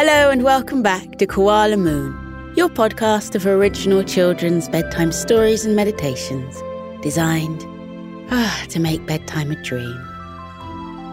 Hello 0.00 0.30
and 0.30 0.44
welcome 0.44 0.80
back 0.80 1.18
to 1.18 1.26
Koala 1.26 1.76
Moon, 1.76 2.52
your 2.54 2.68
podcast 2.68 3.34
of 3.34 3.44
original 3.44 4.04
children's 4.04 4.68
bedtime 4.68 5.10
stories 5.10 5.64
and 5.64 5.74
meditations 5.74 6.62
designed 7.02 7.64
ah, 8.30 8.64
to 8.68 8.78
make 8.78 9.04
bedtime 9.06 9.50
a 9.50 9.60
dream. 9.64 9.98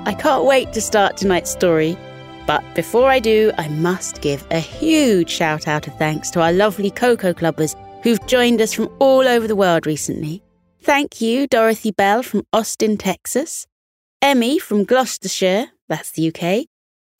I 0.05 0.15
can't 0.15 0.45
wait 0.45 0.71
to 0.73 0.81
start 0.81 1.17
tonight's 1.17 1.49
story, 1.49 1.97
but 2.45 2.63
before 2.75 3.09
I 3.09 3.17
do, 3.17 3.51
I 3.57 3.69
must 3.69 4.21
give 4.21 4.45
a 4.51 4.59
huge 4.59 5.31
shout 5.31 5.67
out 5.67 5.87
of 5.87 5.97
thanks 5.97 6.29
to 6.29 6.41
our 6.41 6.53
lovely 6.53 6.91
Koko 6.91 7.33
Clubbers 7.33 7.75
who've 8.03 8.23
joined 8.27 8.61
us 8.61 8.71
from 8.71 8.95
all 8.99 9.27
over 9.27 9.47
the 9.47 9.55
world 9.55 9.87
recently. 9.87 10.43
Thank 10.83 11.21
you, 11.21 11.47
Dorothy 11.47 11.89
Bell 11.89 12.21
from 12.21 12.45
Austin, 12.53 12.97
Texas, 12.97 13.65
Emmy 14.21 14.59
from 14.59 14.83
Gloucestershire, 14.83 15.71
that's 15.89 16.11
the 16.11 16.27
UK, 16.27 16.67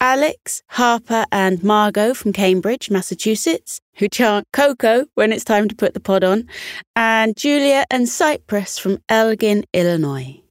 Alex, 0.06 0.62
Harper, 0.68 1.26
and 1.32 1.64
Margot 1.64 2.14
from 2.14 2.32
Cambridge, 2.32 2.92
Massachusetts, 2.92 3.82
who 3.96 4.08
chant 4.08 4.46
Koko 4.54 5.08
when 5.16 5.34
it's 5.34 5.44
time 5.44 5.68
to 5.68 5.76
put 5.76 5.96
the 5.96 6.00
pod 6.00 6.24
on, 6.24 6.48
and 6.96 7.36
Julia 7.36 7.86
and 7.90 8.08
Cypress 8.08 8.78
from 8.78 9.00
Elgin, 9.10 9.66
Illinois. 9.74 10.44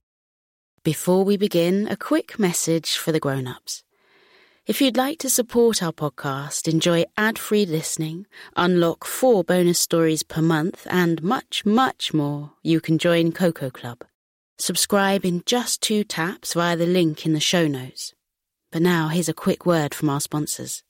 Before 0.83 1.23
we 1.23 1.37
begin, 1.37 1.87
a 1.87 1.95
quick 1.95 2.37
message 2.37 2.97
for 2.97 3.13
the 3.13 3.19
grown 3.21 3.47
ups. 3.47 3.85
If 4.67 4.81
you'd 4.81 4.97
like 4.97 5.19
to 5.19 5.29
support 5.29 5.81
our 5.81 5.93
podcast, 5.93 6.67
enjoy 6.67 7.05
ad 7.15 7.39
free 7.39 7.65
listening, 7.65 8.25
unlock 8.57 9.05
four 9.05 9.45
bonus 9.45 9.79
stories 9.79 10.23
per 10.23 10.41
month, 10.41 10.85
and 10.89 11.23
much, 11.23 11.65
much 11.65 12.13
more, 12.13 12.51
you 12.61 12.81
can 12.81 12.97
join 12.97 13.31
Koko 13.31 13.69
Club. 13.69 14.03
Subscribe 14.57 15.23
in 15.23 15.43
just 15.45 15.79
two 15.79 16.03
taps 16.03 16.55
via 16.55 16.75
the 16.75 16.85
link 16.85 17.25
in 17.25 17.31
the 17.31 17.39
show 17.39 17.69
notes. 17.69 18.13
But 18.75 18.81
now, 18.81 19.07
here's 19.07 19.29
a 19.29 19.33
quick 19.33 19.65
word 19.65 19.93
from 19.93 20.09
our 20.09 20.19
sponsors. 20.19 20.83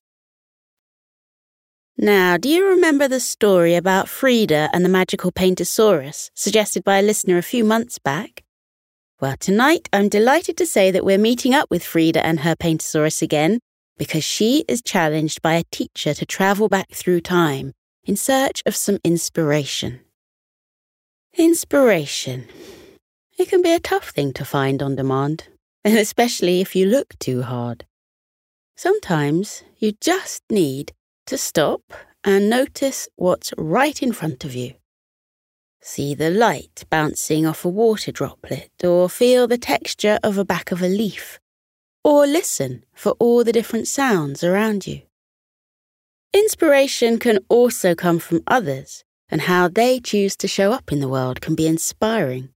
Now, 2.00 2.36
do 2.36 2.50
you 2.50 2.67
remember 2.67 3.08
the 3.08 3.19
story 3.19 3.75
about 3.75 4.09
Frida 4.09 4.72
and 4.73 4.83
the 4.83 4.89
magical 4.89 5.31
Paintosaurus, 5.31 6.31
suggested 6.33 6.83
by 6.83 6.97
a 6.97 7.03
listener 7.03 7.38
a 7.38 7.44
few 7.44 7.63
months 7.63 8.00
back? 8.00 8.44
Well, 9.22 9.38
tonight 9.38 9.88
I'm 9.94 10.09
delighted 10.09 10.58
to 10.58 10.66
say 10.66 10.89
that 10.89 11.06
we're 11.06 11.19
meeting 11.19 11.53
up 11.53 11.69
with 11.69 11.86
Frida 11.86 12.25
and 12.25 12.39
her 12.39 12.56
Paintosaurus 12.56 13.22
again 13.22 13.59
because 14.00 14.23
she 14.23 14.66
is 14.67 14.81
challenged 14.81 15.44
by 15.44 15.53
a 15.53 15.63
teacher 15.69 16.16
to 16.16 16.25
travel 16.25 16.67
back 16.67 16.89
through 16.89 17.22
time 17.22 17.72
in 18.03 18.16
search 18.16 18.63
of 18.66 18.75
some 18.75 18.97
inspiration. 19.03 20.00
Inspiration. 21.38 22.47
It 23.38 23.47
can 23.47 23.61
be 23.61 23.73
a 23.73 23.80
tough 23.80 24.09
thing 24.09 24.33
to 24.33 24.44
find 24.44 24.81
on 24.81 24.95
demand 24.95 25.50
especially 25.94 26.61
if 26.61 26.75
you 26.75 26.88
look 26.88 27.17
too 27.19 27.44
hard. 27.44 27.86
Sometimes 28.75 29.64
you 29.78 29.94
just 30.02 30.44
need 30.50 30.94
to 31.28 31.38
stop 31.38 31.81
and 32.23 32.50
notice 32.50 33.08
what's 33.16 33.53
right 33.55 34.02
in 34.02 34.11
front 34.11 34.44
of 34.44 34.56
you. 34.56 34.73
See 35.81 36.16
the 36.16 36.31
light 36.31 36.83
bouncing 36.89 37.45
off 37.45 37.63
a 37.63 37.69
water 37.69 38.11
droplet, 38.11 38.72
or 38.83 39.08
feel 39.08 39.47
the 39.47 39.59
texture 39.59 40.17
of 40.23 40.33
the 40.33 40.44
back 40.44 40.72
of 40.72 40.81
a 40.81 40.88
leaf, 40.88 41.39
or 42.03 42.25
listen 42.25 42.83
for 42.95 43.11
all 43.19 43.44
the 43.44 43.53
different 43.53 43.88
sounds 43.88 44.44
around 44.44 44.88
you. 44.88 45.03
Inspiration 46.33 47.19
can 47.19 47.38
also 47.47 47.94
come 47.94 48.17
from 48.17 48.41
others, 48.47 49.03
and 49.30 49.41
how 49.41 49.67
they 49.67 50.00
choose 50.00 50.36
to 50.38 50.47
show 50.47 50.72
up 50.72 50.91
in 50.91 51.00
the 51.00 51.08
world 51.08 51.39
can 51.39 51.53
be 51.53 51.67
inspiring. 51.67 52.50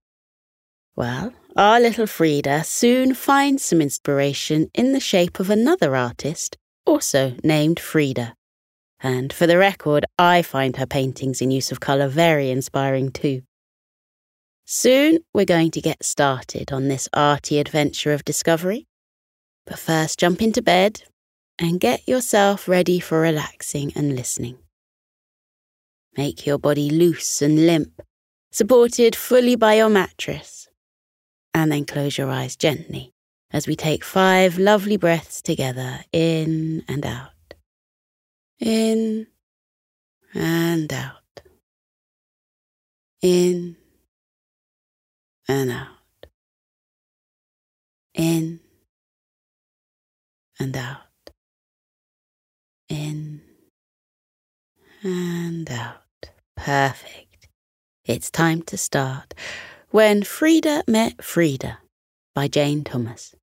Well, 0.95 1.31
our 1.59 1.81
little 1.81 2.07
Frida 2.07 2.63
soon 2.63 3.13
finds 3.13 3.65
some 3.65 3.81
inspiration 3.81 4.71
in 4.73 4.93
the 4.93 4.99
shape 5.01 5.41
of 5.41 5.49
another 5.49 5.93
artist, 5.93 6.55
also 6.85 7.35
named 7.43 7.81
Frida. 7.81 8.33
And 9.01 9.33
for 9.33 9.45
the 9.45 9.57
record, 9.57 10.05
I 10.17 10.41
find 10.41 10.77
her 10.77 10.85
paintings 10.85 11.41
in 11.41 11.51
use 11.51 11.69
of 11.69 11.81
colour 11.81 12.07
very 12.07 12.49
inspiring 12.49 13.11
too. 13.11 13.41
Soon 14.63 15.19
we're 15.33 15.43
going 15.43 15.71
to 15.71 15.81
get 15.81 16.05
started 16.05 16.71
on 16.71 16.87
this 16.87 17.09
arty 17.11 17.59
adventure 17.59 18.13
of 18.13 18.23
discovery. 18.23 18.87
But 19.65 19.79
first, 19.79 20.17
jump 20.17 20.41
into 20.41 20.61
bed 20.61 21.03
and 21.59 21.81
get 21.81 22.07
yourself 22.07 22.69
ready 22.69 23.01
for 23.01 23.19
relaxing 23.19 23.91
and 23.97 24.15
listening. 24.15 24.59
Make 26.15 26.45
your 26.45 26.57
body 26.57 26.89
loose 26.89 27.41
and 27.41 27.65
limp, 27.65 28.01
supported 28.49 29.13
fully 29.13 29.57
by 29.57 29.73
your 29.73 29.89
mattress 29.89 30.58
and 31.63 31.71
then 31.71 31.85
close 31.85 32.17
your 32.17 32.29
eyes 32.29 32.55
gently 32.55 33.11
as 33.51 33.67
we 33.67 33.75
take 33.75 34.03
five 34.03 34.57
lovely 34.57 34.95
breaths 34.95 35.41
together 35.41 35.99
in 36.13 36.83
and 36.87 37.05
out. 37.05 37.31
In 38.59 39.27
and 40.33 40.93
out. 40.93 41.41
In 43.21 43.75
and 45.47 45.71
out. 45.71 46.27
In 48.13 48.59
and 50.59 50.77
out. 50.77 51.31
In 52.87 53.41
and 55.03 55.69
out. 55.69 56.29
Perfect. 56.55 57.49
It's 58.05 58.31
time 58.31 58.61
to 58.63 58.77
start. 58.77 59.33
When 59.91 60.21
Frida 60.21 60.83
Met 60.87 61.23
Frida 61.23 61.79
by 62.35 62.47
Jane 62.47 62.83
Thomas. 62.83 63.33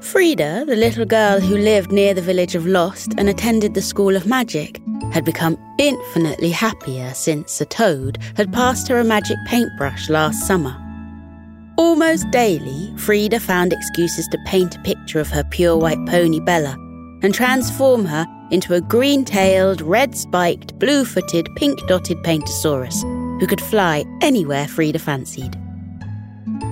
Frida, 0.00 0.64
the 0.66 0.74
little 0.74 1.04
girl 1.04 1.38
who 1.38 1.54
lived 1.58 1.92
near 1.92 2.14
the 2.14 2.22
village 2.22 2.54
of 2.54 2.66
Lost 2.66 3.12
and 3.18 3.28
attended 3.28 3.74
the 3.74 3.82
School 3.82 4.16
of 4.16 4.24
Magic, 4.24 4.80
had 5.12 5.26
become 5.26 5.58
infinitely 5.78 6.50
happier 6.50 7.12
since 7.12 7.60
a 7.60 7.66
toad 7.66 8.16
had 8.36 8.54
passed 8.54 8.88
her 8.88 9.00
a 9.00 9.04
magic 9.04 9.36
paintbrush 9.48 10.08
last 10.08 10.46
summer. 10.46 10.74
Almost 11.76 12.30
daily, 12.30 12.90
Frida 12.96 13.38
found 13.38 13.74
excuses 13.74 14.26
to 14.28 14.38
paint 14.46 14.76
a 14.76 14.80
picture 14.80 15.20
of 15.20 15.28
her 15.28 15.44
pure 15.44 15.76
white 15.76 16.02
pony 16.06 16.40
Bella 16.40 16.74
and 17.22 17.34
transform 17.34 18.04
her 18.04 18.26
into 18.50 18.74
a 18.74 18.80
green 18.80 19.24
tailed, 19.24 19.80
red 19.80 20.16
spiked, 20.16 20.78
blue 20.78 21.04
footed, 21.04 21.48
pink 21.56 21.78
dotted 21.86 22.18
Paintosaurus 22.18 23.02
who 23.40 23.46
could 23.46 23.60
fly 23.60 24.04
anywhere 24.20 24.68
Frida 24.68 24.98
fancied. 24.98 25.56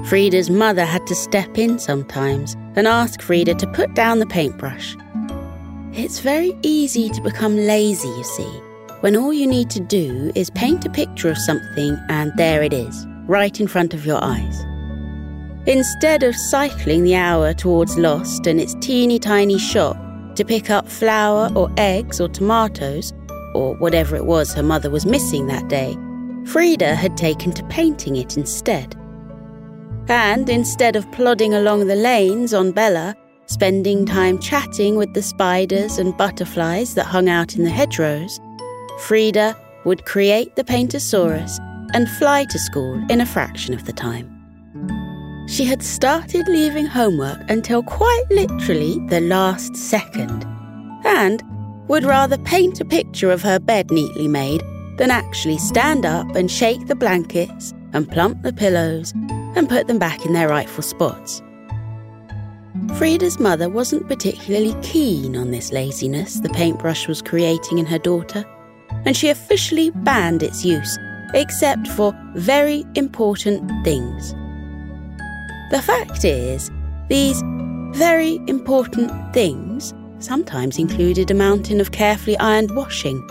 Frida's 0.07 0.51
mother 0.51 0.85
had 0.85 1.07
to 1.07 1.15
step 1.15 1.57
in 1.59 1.79
sometimes 1.79 2.55
and 2.77 2.87
ask 2.87 3.23
Frida 3.23 3.55
to 3.55 3.67
put 3.69 3.95
down 3.95 4.19
the 4.19 4.27
paintbrush. 4.27 4.97
It's 5.93 6.21
very 6.21 6.57
easy 6.63 7.09
to 7.09 7.23
become 7.23 7.57
lazy, 7.57 8.09
you 8.09 8.25
see, 8.25 8.61
when 9.01 9.17
all 9.17 9.33
you 9.33 9.47
need 9.47 9.71
to 9.71 9.81
do 9.81 10.31
is 10.35 10.51
paint 10.51 10.85
a 10.85 10.91
picture 10.91 11.31
of 11.31 11.39
something 11.39 11.99
and 12.09 12.33
there 12.37 12.63
it 12.63 12.73
is, 12.73 13.07
right 13.27 13.59
in 13.59 13.67
front 13.67 13.95
of 13.95 14.05
your 14.05 14.23
eyes. 14.23 14.65
Instead 15.67 16.23
of 16.23 16.37
cycling 16.37 17.03
the 17.03 17.17
hour 17.17 17.53
towards 17.53 17.99
Lost 17.99 18.47
and 18.47 18.61
its 18.61 18.75
teeny 18.81 19.19
tiny 19.19 19.59
shop 19.59 19.97
to 20.39 20.45
pick 20.45 20.71
up 20.71 20.89
flour 20.89 21.51
or 21.57 21.69
eggs 21.77 22.21
or 22.21 22.29
tomatoes, 22.29 23.13
or 23.55 23.75
whatever 23.77 24.15
it 24.15 24.25
was 24.25 24.55
her 24.55 24.63
mother 24.63 24.89
was 24.89 25.05
missing 25.05 25.49
that 25.49 25.69
day, 25.69 25.97
Frida 26.47 26.95
had 26.95 27.17
taken 27.17 27.51
to 27.53 27.65
painting 27.65 28.15
it 28.15 28.37
instead. 28.37 28.95
And 30.09 30.49
instead 30.49 30.95
of 30.95 31.11
plodding 31.11 31.55
along 31.55 31.89
the 31.89 31.97
lanes 31.97 32.55
on 32.55 32.71
Bella, 32.71 33.17
spending 33.47 34.07
time 34.07 34.39
chatting 34.39 34.95
with 34.97 35.13
the 35.13 35.23
spiders 35.23 35.99
and 35.99 36.17
butterflies 36.17 36.95
that 36.95 37.05
hung 37.05 37.29
out 37.29 37.57
in 37.57 37.65
the 37.65 37.71
hedgerows, 37.71 38.39
Frida 39.01 39.57
would 39.85 40.05
create 40.05 40.55
the 40.55 40.65
Paintosaurus 40.65 41.59
and 41.95 42.09
fly 42.09 42.45
to 42.45 42.59
school 42.61 43.03
in 43.11 43.21
a 43.21 43.27
fraction 43.27 43.75
of 43.75 43.87
the 43.87 43.93
time. 43.93 44.38
She 45.49 45.65
had 45.65 45.83
started 45.83 46.47
leaving 46.47 46.85
homework 46.85 47.41
until 47.49 47.83
quite 47.83 48.25
literally 48.31 48.99
the 49.09 49.23
last 49.23 49.75
second, 49.75 50.45
and 51.07 51.43
would 51.89 52.05
rather 52.05 52.37
paint 52.37 52.83
a 52.83 52.85
picture 52.85 53.31
of 53.31 53.41
her 53.41 53.59
bed 53.59 53.91
neatly 53.91 54.29
made 54.29 54.63
than 54.99 55.11
actually 55.11 55.57
stand 55.57 56.05
up 56.05 56.37
and 56.37 56.51
shake 56.51 56.87
the 56.87 56.95
blankets 56.95 57.73
and 57.95 58.11
plump 58.11 58.43
the 58.43 58.53
pillows 58.53 59.15
and 59.57 59.71
put 59.71 59.87
them 59.87 59.99
back 59.99 60.27
in 60.27 60.35
their 60.35 60.51
rightful 60.51 60.83
spots. 60.83 61.43
Frida's 62.97 63.41
mother 63.41 63.71
wasn't 63.71 64.07
particularly 64.07 64.77
keen 64.83 65.35
on 65.35 65.51
this 65.51 65.73
laziness 65.73 66.41
the 66.41 66.51
paintbrush 66.51 67.09
was 67.09 67.23
creating 67.23 67.79
in 67.79 67.87
her 67.87 67.99
daughter, 67.99 68.45
and 69.07 69.17
she 69.17 69.31
officially 69.31 69.89
banned 69.91 70.43
its 70.43 70.63
use, 70.63 70.99
except 71.33 71.89
for 71.89 72.13
very 72.35 72.85
important 72.95 73.71
things. 73.83 74.35
The 75.71 75.83
fact 75.83 76.25
is, 76.25 76.71
these 77.09 77.43
very 77.93 78.41
important 78.47 79.11
things 79.35 79.93
sometimes 80.19 80.79
included 80.79 81.31
a 81.31 81.35
mountain 81.35 81.81
of 81.81 81.93
carefully 81.93 82.39
ironed 82.39 82.75
washing, 82.75 83.27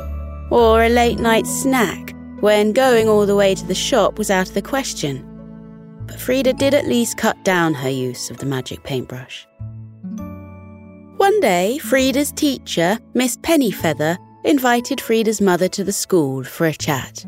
or 0.52 0.84
a 0.84 0.90
late 0.90 1.20
night 1.20 1.48
snack 1.48 2.14
when 2.40 2.74
going 2.74 3.10
all 3.10 3.26
the 3.26 3.36
way 3.36 3.56
to 3.56 3.66
the 3.66 3.76
shop 3.76 4.18
was 4.18 4.30
out 4.30 4.48
of 4.48 4.54
the 4.54 4.62
question. 4.62 5.24
but 6.08 6.20
Frida 6.20 6.54
did 6.54 6.74
at 6.74 6.88
least 6.88 7.18
cut 7.18 7.44
down 7.44 7.74
her 7.74 7.90
use 7.90 8.32
of 8.32 8.38
the 8.38 8.46
magic 8.46 8.82
paintbrush. 8.84 9.46
One 11.18 11.40
day, 11.42 11.78
Frida's 11.80 12.32
teacher, 12.32 12.98
Miss 13.14 13.36
Pennyfeather, 13.38 14.18
invited 14.46 15.02
Frida's 15.02 15.42
mother 15.42 15.68
to 15.68 15.84
the 15.84 15.92
school 15.92 16.44
for 16.44 16.66
a 16.66 16.74
chat. 16.74 17.26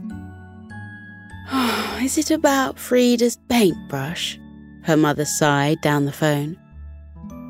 Is 2.01 2.17
it 2.17 2.31
about 2.31 2.79
Frida's 2.79 3.37
paintbrush? 3.49 4.39
Her 4.83 4.97
mother 4.97 5.25
sighed 5.25 5.81
down 5.81 6.05
the 6.05 6.11
phone. 6.11 6.57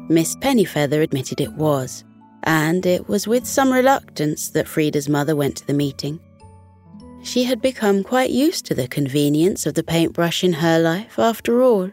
Miss 0.09 0.35
Pennyfeather 0.37 1.01
admitted 1.03 1.39
it 1.39 1.53
was, 1.53 2.03
and 2.43 2.85
it 2.85 3.07
was 3.07 3.27
with 3.27 3.45
some 3.45 3.71
reluctance 3.71 4.49
that 4.49 4.67
Frida's 4.67 5.07
mother 5.07 5.35
went 5.35 5.57
to 5.57 5.67
the 5.67 5.73
meeting. 5.73 6.19
She 7.21 7.43
had 7.43 7.61
become 7.61 8.03
quite 8.03 8.31
used 8.31 8.65
to 8.65 8.73
the 8.73 8.87
convenience 8.87 9.65
of 9.65 9.75
the 9.75 9.83
paintbrush 9.83 10.43
in 10.43 10.53
her 10.53 10.79
life, 10.79 11.19
after 11.19 11.61
all. 11.61 11.91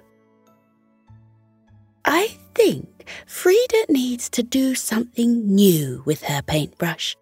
I 2.05 2.39
think 2.55 3.09
Frida 3.27 3.87
needs 3.91 4.31
to 4.31 4.43
do 4.43 4.75
something 4.75 5.55
new 5.55 6.03
with 6.07 6.23
her 6.23 6.41
paintbrush, 6.43 7.17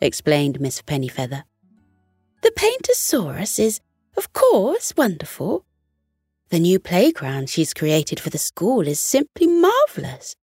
explained 0.00 0.60
Miss 0.60 0.80
Pennyfeather. 0.80 1.42
The 2.42 2.52
Paintosaurus 2.52 3.58
is, 3.58 3.80
of 4.16 4.32
course, 4.32 4.92
wonderful. 4.96 5.65
The 6.50 6.60
new 6.60 6.78
playground 6.78 7.50
she's 7.50 7.74
created 7.74 8.20
for 8.20 8.30
the 8.30 8.38
school 8.38 8.86
is 8.86 9.00
simply 9.00 9.46
marvellous. 9.46 10.36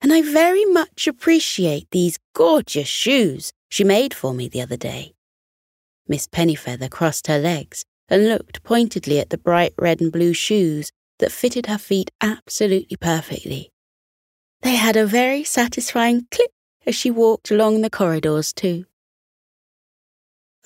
And 0.00 0.12
I 0.12 0.22
very 0.22 0.64
much 0.66 1.08
appreciate 1.08 1.90
these 1.90 2.18
gorgeous 2.34 2.88
shoes 2.88 3.52
she 3.68 3.82
made 3.82 4.14
for 4.14 4.34
me 4.34 4.48
the 4.48 4.60
other 4.60 4.76
day. 4.76 5.14
Miss 6.06 6.26
Pennyfeather 6.26 6.90
crossed 6.90 7.26
her 7.26 7.38
legs 7.38 7.84
and 8.08 8.28
looked 8.28 8.62
pointedly 8.62 9.18
at 9.18 9.30
the 9.30 9.38
bright 9.38 9.74
red 9.78 10.00
and 10.00 10.12
blue 10.12 10.32
shoes 10.32 10.90
that 11.18 11.32
fitted 11.32 11.66
her 11.66 11.78
feet 11.78 12.10
absolutely 12.20 12.96
perfectly. 12.96 13.70
They 14.62 14.76
had 14.76 14.96
a 14.96 15.06
very 15.06 15.44
satisfying 15.44 16.26
click 16.30 16.50
as 16.86 16.94
she 16.94 17.10
walked 17.10 17.50
along 17.50 17.80
the 17.80 17.90
corridors, 17.90 18.52
too. 18.52 18.86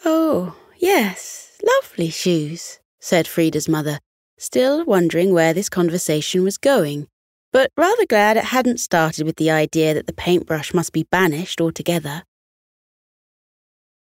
Oh, 0.04 0.56
yes, 0.76 1.58
lovely 1.62 2.10
shoes, 2.10 2.80
said 3.00 3.26
Frida's 3.26 3.68
mother, 3.68 3.98
still 4.42 4.84
wondering 4.84 5.32
where 5.32 5.54
this 5.54 5.68
conversation 5.68 6.42
was 6.42 6.58
going, 6.58 7.06
but 7.52 7.70
rather 7.76 8.06
glad 8.06 8.36
it 8.36 8.44
hadn't 8.44 8.80
started 8.80 9.24
with 9.24 9.36
the 9.36 9.50
idea 9.50 9.94
that 9.94 10.06
the 10.06 10.12
paintbrush 10.12 10.74
must 10.74 10.92
be 10.92 11.04
banished 11.04 11.60
altogether. 11.60 12.24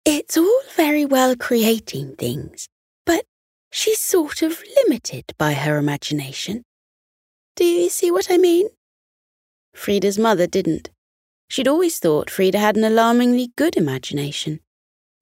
It's 0.04 0.38
all 0.38 0.62
very 0.76 1.06
well 1.06 1.36
creating 1.36 2.16
things, 2.18 2.68
but 3.06 3.24
she's 3.72 4.00
sort 4.00 4.42
of 4.42 4.62
limited 4.84 5.26
by 5.38 5.54
her 5.54 5.78
imagination. 5.78 6.64
Do 7.56 7.64
you 7.64 7.90
see 7.90 8.12
what 8.12 8.28
I 8.30 8.38
mean? 8.38 8.68
Frida's 9.74 10.20
mother 10.20 10.48
didn't. 10.48 10.90
She'd 11.50 11.68
always 11.68 12.00
thought 12.00 12.30
Frida 12.30 12.60
had 12.60 12.76
an 12.76 12.84
alarmingly 12.84 13.52
good 13.56 13.78
imagination. 13.78 14.60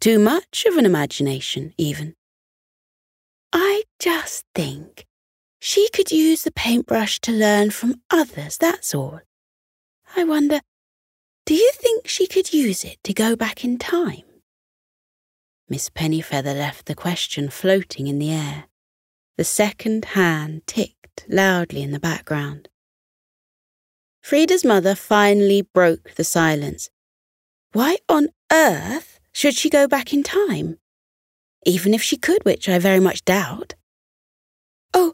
Too 0.01 0.17
much 0.17 0.65
of 0.65 0.77
an 0.77 0.85
imagination, 0.85 1.73
even. 1.77 2.15
I 3.53 3.83
just 3.99 4.45
think 4.55 5.05
she 5.61 5.87
could 5.89 6.11
use 6.11 6.43
the 6.43 6.51
paintbrush 6.51 7.19
to 7.21 7.31
learn 7.31 7.69
from 7.69 8.01
others, 8.09 8.57
that's 8.57 8.95
all. 8.95 9.21
I 10.17 10.23
wonder, 10.23 10.59
do 11.45 11.53
you 11.53 11.71
think 11.75 12.07
she 12.07 12.25
could 12.25 12.51
use 12.51 12.83
it 12.83 12.97
to 13.03 13.13
go 13.13 13.35
back 13.35 13.63
in 13.63 13.77
time? 13.77 14.23
Miss 15.69 15.89
Pennyfeather 15.89 16.55
left 16.55 16.87
the 16.87 16.95
question 16.95 17.49
floating 17.49 18.07
in 18.07 18.19
the 18.19 18.31
air. 18.31 18.65
The 19.37 19.43
second 19.43 20.05
hand 20.05 20.65
ticked 20.67 21.25
loudly 21.29 21.83
in 21.83 21.91
the 21.91 21.99
background. 21.99 22.69
Frida's 24.21 24.65
mother 24.65 24.95
finally 24.95 25.61
broke 25.61 26.15
the 26.15 26.23
silence. 26.23 26.89
Why 27.71 27.97
on 28.09 28.29
earth 28.51 29.19
should 29.31 29.53
she 29.53 29.69
go 29.69 29.87
back 29.87 30.13
in 30.13 30.23
time? 30.23 30.79
Even 31.65 31.93
if 31.93 32.01
she 32.01 32.17
could, 32.17 32.43
which 32.43 32.67
I 32.67 32.79
very 32.79 32.99
much 32.99 33.25
doubt. 33.25 33.75
Oh, 34.93 35.13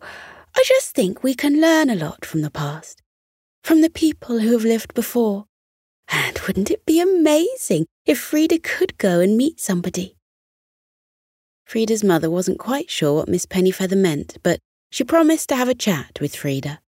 I 0.55 0.63
just 0.65 0.93
think 0.93 1.23
we 1.23 1.35
can 1.35 1.61
learn 1.61 1.89
a 1.89 1.95
lot 1.95 2.25
from 2.25 2.41
the 2.41 2.51
past, 2.51 3.01
from 3.63 3.81
the 3.81 3.89
people 3.89 4.39
who 4.39 4.51
have 4.53 4.63
lived 4.63 4.93
before. 4.93 5.45
And 6.07 6.39
wouldn't 6.39 6.71
it 6.71 6.85
be 6.85 6.99
amazing 6.99 7.85
if 8.05 8.19
Frida 8.19 8.59
could 8.59 8.97
go 8.97 9.19
and 9.19 9.37
meet 9.37 9.59
somebody? 9.59 10.17
Frida's 11.65 12.03
mother 12.03 12.31
wasn't 12.31 12.57
quite 12.57 12.89
sure 12.89 13.13
what 13.13 13.29
Miss 13.29 13.45
Pennyfeather 13.45 13.97
meant, 13.97 14.37
but 14.41 14.59
she 14.89 15.03
promised 15.03 15.49
to 15.49 15.55
have 15.55 15.69
a 15.69 15.75
chat 15.75 16.19
with 16.19 16.35
Frida. 16.35 16.79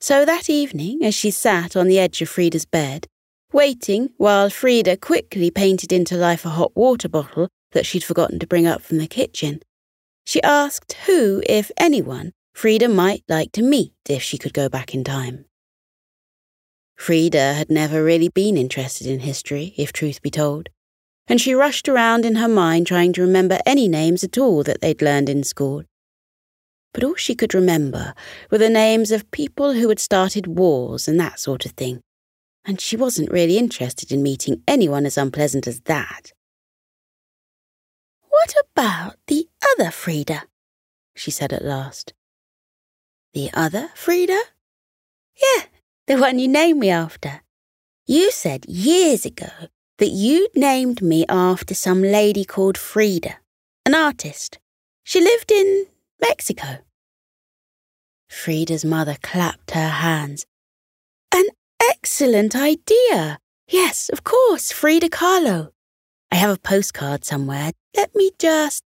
So 0.00 0.24
that 0.24 0.48
evening, 0.48 1.04
as 1.04 1.14
she 1.14 1.32
sat 1.32 1.76
on 1.76 1.88
the 1.88 1.98
edge 1.98 2.22
of 2.22 2.28
Frida's 2.28 2.64
bed, 2.64 3.08
waiting 3.52 4.10
while 4.16 4.48
Frida 4.48 4.98
quickly 4.98 5.50
painted 5.50 5.92
into 5.92 6.16
life 6.16 6.44
a 6.44 6.50
hot 6.50 6.74
water 6.76 7.08
bottle 7.08 7.48
that 7.72 7.86
she'd 7.86 8.04
forgotten 8.04 8.38
to 8.38 8.46
bring 8.46 8.66
up 8.66 8.82
from 8.82 8.98
the 8.98 9.06
kitchen, 9.06 9.60
she 10.24 10.42
asked 10.42 10.92
who, 11.06 11.42
if 11.46 11.70
anyone, 11.76 12.32
Frida 12.54 12.88
might 12.88 13.24
like 13.28 13.52
to 13.52 13.62
meet 13.62 13.94
if 14.08 14.22
she 14.22 14.38
could 14.38 14.54
go 14.54 14.68
back 14.68 14.94
in 14.94 15.04
time. 15.04 15.46
Frida 16.96 17.54
had 17.54 17.70
never 17.70 18.04
really 18.04 18.28
been 18.28 18.56
interested 18.56 19.06
in 19.06 19.20
history, 19.20 19.74
if 19.76 19.92
truth 19.92 20.20
be 20.20 20.30
told 20.30 20.68
and 21.30 21.40
she 21.40 21.54
rushed 21.54 21.88
around 21.88 22.24
in 22.24 22.34
her 22.34 22.48
mind 22.48 22.88
trying 22.88 23.12
to 23.12 23.22
remember 23.22 23.60
any 23.64 23.86
names 23.86 24.24
at 24.24 24.36
all 24.36 24.64
that 24.64 24.80
they'd 24.80 25.00
learned 25.00 25.28
in 25.28 25.44
school. 25.44 25.84
But 26.92 27.04
all 27.04 27.14
she 27.14 27.36
could 27.36 27.54
remember 27.54 28.14
were 28.50 28.58
the 28.58 28.68
names 28.68 29.12
of 29.12 29.30
people 29.30 29.74
who 29.74 29.88
had 29.88 30.00
started 30.00 30.58
wars 30.58 31.06
and 31.06 31.20
that 31.20 31.38
sort 31.38 31.64
of 31.64 31.70
thing, 31.72 32.00
and 32.64 32.80
she 32.80 32.96
wasn't 32.96 33.30
really 33.30 33.58
interested 33.58 34.10
in 34.10 34.24
meeting 34.24 34.64
anyone 34.66 35.06
as 35.06 35.16
unpleasant 35.16 35.68
as 35.68 35.78
that. 35.82 36.32
What 38.50 38.66
about 38.72 39.16
the 39.28 39.46
other 39.70 39.92
Frida? 39.92 40.42
she 41.14 41.30
said 41.30 41.52
at 41.52 41.64
last. 41.64 42.14
The 43.32 43.48
other 43.54 43.90
Frida? 43.94 44.40
Yeah, 45.40 45.64
the 46.08 46.16
one 46.16 46.40
you 46.40 46.48
named 46.48 46.80
me 46.80 46.90
after. 46.90 47.42
You 48.06 48.32
said 48.32 48.66
years 48.66 49.24
ago 49.24 49.52
that 49.98 50.08
you'd 50.08 50.56
named 50.56 51.00
me 51.00 51.24
after 51.28 51.74
some 51.74 52.02
lady 52.02 52.44
called 52.44 52.76
Frida, 52.76 53.36
an 53.86 53.94
artist. 53.94 54.58
She 55.04 55.20
lived 55.20 55.52
in 55.52 55.86
Mexico. 56.20 56.78
Frida's 58.28 58.84
mother 58.84 59.16
clapped 59.22 59.70
her 59.72 59.90
hands. 59.90 60.44
An 61.32 61.46
excellent 61.80 62.56
idea! 62.56 63.38
Yes, 63.68 64.08
of 64.08 64.24
course, 64.24 64.72
Frida 64.72 65.08
Kahlo. 65.10 65.70
I 66.32 66.36
have 66.36 66.50
a 66.50 66.58
postcard 66.58 67.24
somewhere. 67.24 67.70
Let 67.96 68.14
me 68.14 68.30
just. 68.38 68.82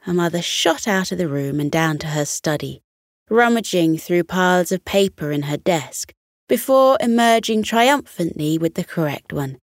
Her 0.00 0.12
mother 0.12 0.42
shot 0.42 0.86
out 0.86 1.12
of 1.12 1.18
the 1.18 1.28
room 1.28 1.58
and 1.58 1.70
down 1.70 1.98
to 1.98 2.08
her 2.08 2.24
study, 2.24 2.82
rummaging 3.28 3.98
through 3.98 4.24
piles 4.24 4.70
of 4.70 4.84
paper 4.84 5.32
in 5.32 5.42
her 5.42 5.56
desk, 5.56 6.12
before 6.48 6.96
emerging 7.00 7.64
triumphantly 7.64 8.56
with 8.56 8.74
the 8.74 8.84
correct 8.84 9.32
one. 9.32 9.58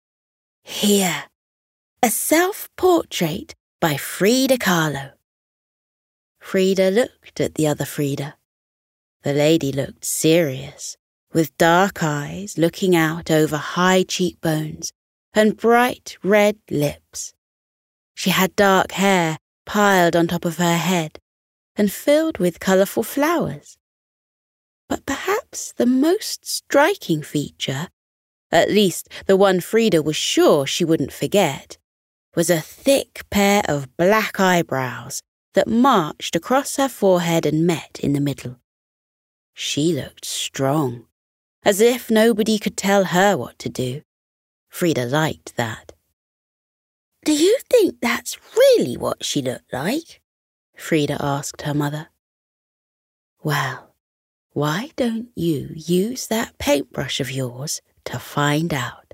Here, 0.63 1.25
a 2.01 2.09
self 2.09 2.69
portrait 2.75 3.53
by 3.79 3.97
Frida 3.97 4.57
Kahlo. 4.57 5.11
Frida 6.39 6.89
looked 6.89 7.39
at 7.39 7.55
the 7.55 7.67
other 7.67 7.85
Frida. 7.85 8.35
The 9.23 9.33
lady 9.33 9.71
looked 9.71 10.05
serious, 10.05 10.97
with 11.33 11.55
dark 11.57 12.01
eyes 12.01 12.57
looking 12.57 12.95
out 12.95 13.29
over 13.29 13.57
high 13.57 14.03
cheekbones 14.03 14.91
and 15.35 15.55
bright 15.55 16.17
red 16.23 16.57
lips. 16.71 17.33
She 18.13 18.29
had 18.29 18.55
dark 18.55 18.93
hair 18.93 19.37
piled 19.65 20.15
on 20.15 20.27
top 20.27 20.45
of 20.45 20.57
her 20.57 20.77
head 20.77 21.19
and 21.75 21.91
filled 21.91 22.37
with 22.37 22.59
colourful 22.59 23.03
flowers. 23.03 23.77
But 24.89 25.05
perhaps 25.05 25.73
the 25.77 25.85
most 25.85 26.45
striking 26.45 27.23
feature 27.23 27.87
at 28.51 28.69
least 28.69 29.07
the 29.27 29.37
one 29.37 29.61
Frida 29.61 30.01
was 30.01 30.15
sure 30.15 30.67
she 30.67 30.83
wouldn't 30.83 31.13
forget, 31.13 31.77
was 32.35 32.49
a 32.49 32.59
thick 32.59 33.23
pair 33.29 33.63
of 33.67 33.95
black 33.97 34.39
eyebrows 34.39 35.21
that 35.53 35.67
marched 35.67 36.35
across 36.35 36.75
her 36.75 36.89
forehead 36.89 37.45
and 37.45 37.65
met 37.65 37.99
in 38.01 38.13
the 38.13 38.19
middle. 38.19 38.57
She 39.53 39.93
looked 39.93 40.25
strong, 40.25 41.07
as 41.63 41.81
if 41.81 42.11
nobody 42.11 42.57
could 42.57 42.77
tell 42.77 43.05
her 43.05 43.37
what 43.37 43.57
to 43.59 43.69
do. 43.69 44.01
Frida 44.69 45.05
liked 45.05 45.55
that. 45.55 45.93
Do 47.23 47.33
you 47.33 47.59
think 47.69 48.01
that's 48.01 48.37
really 48.57 48.97
what 48.97 49.23
she 49.23 49.41
looked 49.43 49.71
like? 49.71 50.21
Frida 50.75 51.17
asked 51.19 51.61
her 51.61 51.73
mother. 51.73 52.09
Well, 53.43 53.93
why 54.53 54.89
don't 54.95 55.29
you 55.35 55.69
use 55.75 56.27
that 56.27 56.57
paintbrush 56.57 57.19
of 57.19 57.31
yours 57.31 57.81
to 58.05 58.17
find 58.17 58.73
out. 58.73 59.13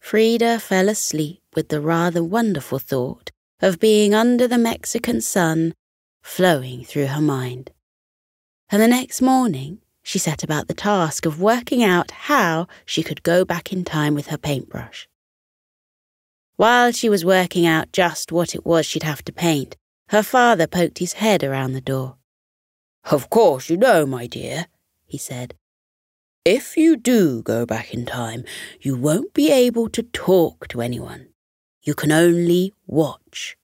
Frida 0.00 0.60
fell 0.60 0.88
asleep 0.88 1.40
with 1.54 1.68
the 1.68 1.80
rather 1.80 2.22
wonderful 2.22 2.78
thought 2.78 3.30
of 3.60 3.80
being 3.80 4.14
under 4.14 4.46
the 4.46 4.58
Mexican 4.58 5.20
sun 5.20 5.74
flowing 6.22 6.84
through 6.84 7.06
her 7.06 7.20
mind. 7.22 7.70
and 8.70 8.80
the 8.82 8.88
next 8.88 9.22
morning 9.22 9.78
she 10.02 10.18
set 10.18 10.42
about 10.42 10.66
the 10.66 10.74
task 10.74 11.24
of 11.26 11.40
working 11.40 11.82
out 11.82 12.10
how 12.10 12.66
she 12.84 13.02
could 13.02 13.22
go 13.22 13.44
back 13.44 13.72
in 13.72 13.84
time 13.84 14.14
with 14.14 14.28
her 14.28 14.38
paintbrush. 14.38 15.08
While 16.56 16.92
she 16.92 17.08
was 17.08 17.24
working 17.24 17.66
out 17.66 17.92
just 17.92 18.30
what 18.30 18.54
it 18.54 18.64
was 18.64 18.86
she'd 18.86 19.02
have 19.02 19.24
to 19.24 19.32
paint, 19.32 19.76
her 20.08 20.22
father 20.22 20.66
poked 20.66 20.98
his 20.98 21.14
head 21.14 21.42
around 21.42 21.72
the 21.72 21.80
door. 21.80 22.16
Of 23.10 23.30
course 23.30 23.68
you 23.70 23.76
know, 23.76 24.06
my 24.06 24.26
dear, 24.26 24.66
he 25.06 25.18
said. 25.18 25.54
If 26.44 26.76
you 26.76 26.96
do 26.96 27.42
go 27.42 27.64
back 27.64 27.94
in 27.94 28.04
time, 28.04 28.44
you 28.80 28.96
won't 28.96 29.32
be 29.32 29.50
able 29.50 29.88
to 29.90 30.02
talk 30.02 30.68
to 30.68 30.80
anyone. 30.80 31.28
You 31.82 31.94
can 31.94 32.12
only 32.12 32.74
watch. 32.86 33.56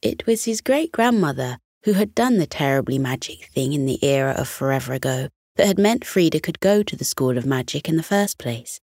It 0.00 0.26
was 0.26 0.44
his 0.44 0.60
great 0.60 0.92
grandmother 0.92 1.58
who 1.84 1.94
had 1.94 2.14
done 2.14 2.38
the 2.38 2.46
terribly 2.46 2.98
magic 2.98 3.46
thing 3.54 3.72
in 3.72 3.86
the 3.86 4.02
era 4.04 4.32
of 4.32 4.48
forever 4.48 4.92
ago 4.92 5.28
that 5.56 5.66
had 5.66 5.78
meant 5.78 6.04
Frida 6.04 6.40
could 6.40 6.60
go 6.60 6.82
to 6.82 6.96
the 6.96 7.04
School 7.04 7.36
of 7.36 7.46
Magic 7.46 7.88
in 7.88 7.96
the 7.96 8.02
first 8.02 8.38
place. 8.38 8.80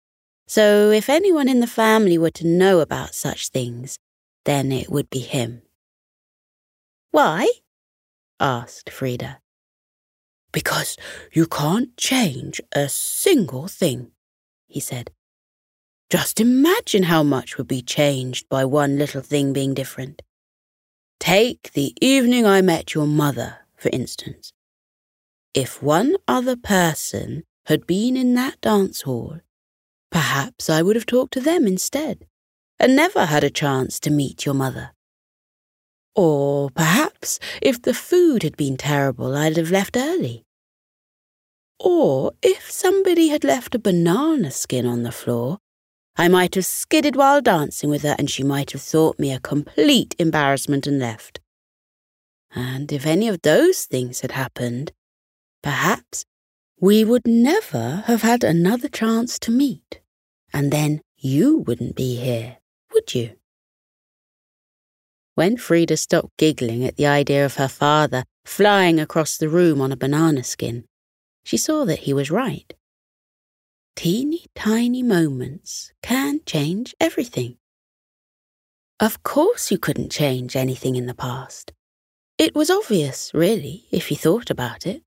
So 0.46 0.90
if 0.90 1.08
anyone 1.08 1.48
in 1.48 1.60
the 1.60 1.66
family 1.66 2.18
were 2.18 2.30
to 2.30 2.46
know 2.46 2.80
about 2.80 3.14
such 3.14 3.48
things, 3.48 3.98
then 4.44 4.70
it 4.70 4.88
would 4.88 5.10
be 5.10 5.18
him. 5.18 5.62
Why? 7.10 7.48
asked 8.38 8.90
Frida. 8.90 9.40
Because 10.52 10.96
you 11.32 11.46
can't 11.46 11.96
change 11.96 12.60
a 12.72 12.88
single 12.88 13.66
thing, 13.66 14.12
he 14.68 14.80
said. 14.80 15.10
Just 16.08 16.40
imagine 16.40 17.04
how 17.04 17.24
much 17.24 17.58
would 17.58 17.66
be 17.66 17.82
changed 17.82 18.48
by 18.48 18.64
one 18.64 18.96
little 18.96 19.22
thing 19.22 19.52
being 19.52 19.74
different. 19.74 20.22
Take 21.18 21.72
the 21.72 21.94
evening 22.00 22.46
I 22.46 22.62
met 22.62 22.94
your 22.94 23.06
mother, 23.06 23.66
for 23.76 23.88
instance. 23.92 24.52
If 25.54 25.82
one 25.82 26.16
other 26.28 26.54
person 26.54 27.42
had 27.66 27.86
been 27.86 28.16
in 28.16 28.34
that 28.34 28.60
dance 28.60 29.02
hall, 29.02 29.40
perhaps 30.16 30.70
I 30.70 30.80
would 30.80 30.96
have 30.96 31.04
talked 31.04 31.34
to 31.34 31.42
them 31.42 31.66
instead, 31.66 32.24
and 32.78 32.96
never 32.96 33.26
had 33.26 33.44
a 33.44 33.50
chance 33.50 34.00
to 34.00 34.10
meet 34.10 34.46
your 34.46 34.54
mother. 34.54 34.92
Or 36.14 36.70
perhaps 36.70 37.38
if 37.60 37.82
the 37.82 37.92
food 37.92 38.42
had 38.42 38.56
been 38.56 38.78
terrible, 38.78 39.36
I'd 39.36 39.58
have 39.58 39.70
left 39.70 39.94
early. 39.94 40.46
Or 41.78 42.32
if 42.42 42.70
somebody 42.70 43.28
had 43.28 43.44
left 43.44 43.74
a 43.74 43.78
banana 43.78 44.50
skin 44.50 44.86
on 44.86 45.02
the 45.02 45.12
floor, 45.12 45.58
I 46.16 46.28
might 46.28 46.54
have 46.54 46.64
skidded 46.64 47.14
while 47.14 47.42
dancing 47.42 47.90
with 47.90 48.00
her 48.00 48.16
and 48.18 48.30
she 48.30 48.42
might 48.42 48.70
have 48.70 48.80
thought 48.80 49.18
me 49.18 49.34
a 49.34 49.38
complete 49.38 50.16
embarrassment 50.18 50.86
and 50.86 50.98
left. 50.98 51.40
And 52.54 52.90
if 52.90 53.04
any 53.04 53.28
of 53.28 53.42
those 53.42 53.84
things 53.84 54.22
had 54.22 54.32
happened, 54.32 54.92
perhaps 55.62 56.24
we 56.80 57.04
would 57.04 57.26
never 57.26 58.04
have 58.06 58.22
had 58.22 58.42
another 58.42 58.88
chance 58.88 59.38
to 59.40 59.50
meet. 59.50 60.00
And 60.52 60.72
then 60.72 61.00
you 61.16 61.58
wouldn't 61.58 61.96
be 61.96 62.16
here, 62.16 62.58
would 62.92 63.14
you? 63.14 63.36
When 65.34 65.58
Frida 65.58 65.98
stopped 65.98 66.36
giggling 66.38 66.84
at 66.84 66.96
the 66.96 67.06
idea 67.06 67.44
of 67.44 67.56
her 67.56 67.68
father 67.68 68.24
flying 68.44 68.98
across 68.98 69.36
the 69.36 69.50
room 69.50 69.82
on 69.82 69.92
a 69.92 69.96
banana 69.96 70.42
skin, 70.42 70.84
she 71.44 71.58
saw 71.58 71.84
that 71.84 72.00
he 72.00 72.14
was 72.14 72.30
right. 72.30 72.72
Teeny 73.96 74.46
tiny 74.54 75.02
moments 75.02 75.92
can 76.02 76.40
change 76.46 76.94
everything. 76.98 77.58
Of 78.98 79.22
course, 79.22 79.70
you 79.70 79.76
couldn't 79.76 80.10
change 80.10 80.56
anything 80.56 80.96
in 80.96 81.04
the 81.04 81.14
past. 81.14 81.72
It 82.38 82.54
was 82.54 82.70
obvious, 82.70 83.30
really, 83.34 83.84
if 83.90 84.10
you 84.10 84.16
thought 84.16 84.48
about 84.48 84.86
it. 84.86 85.02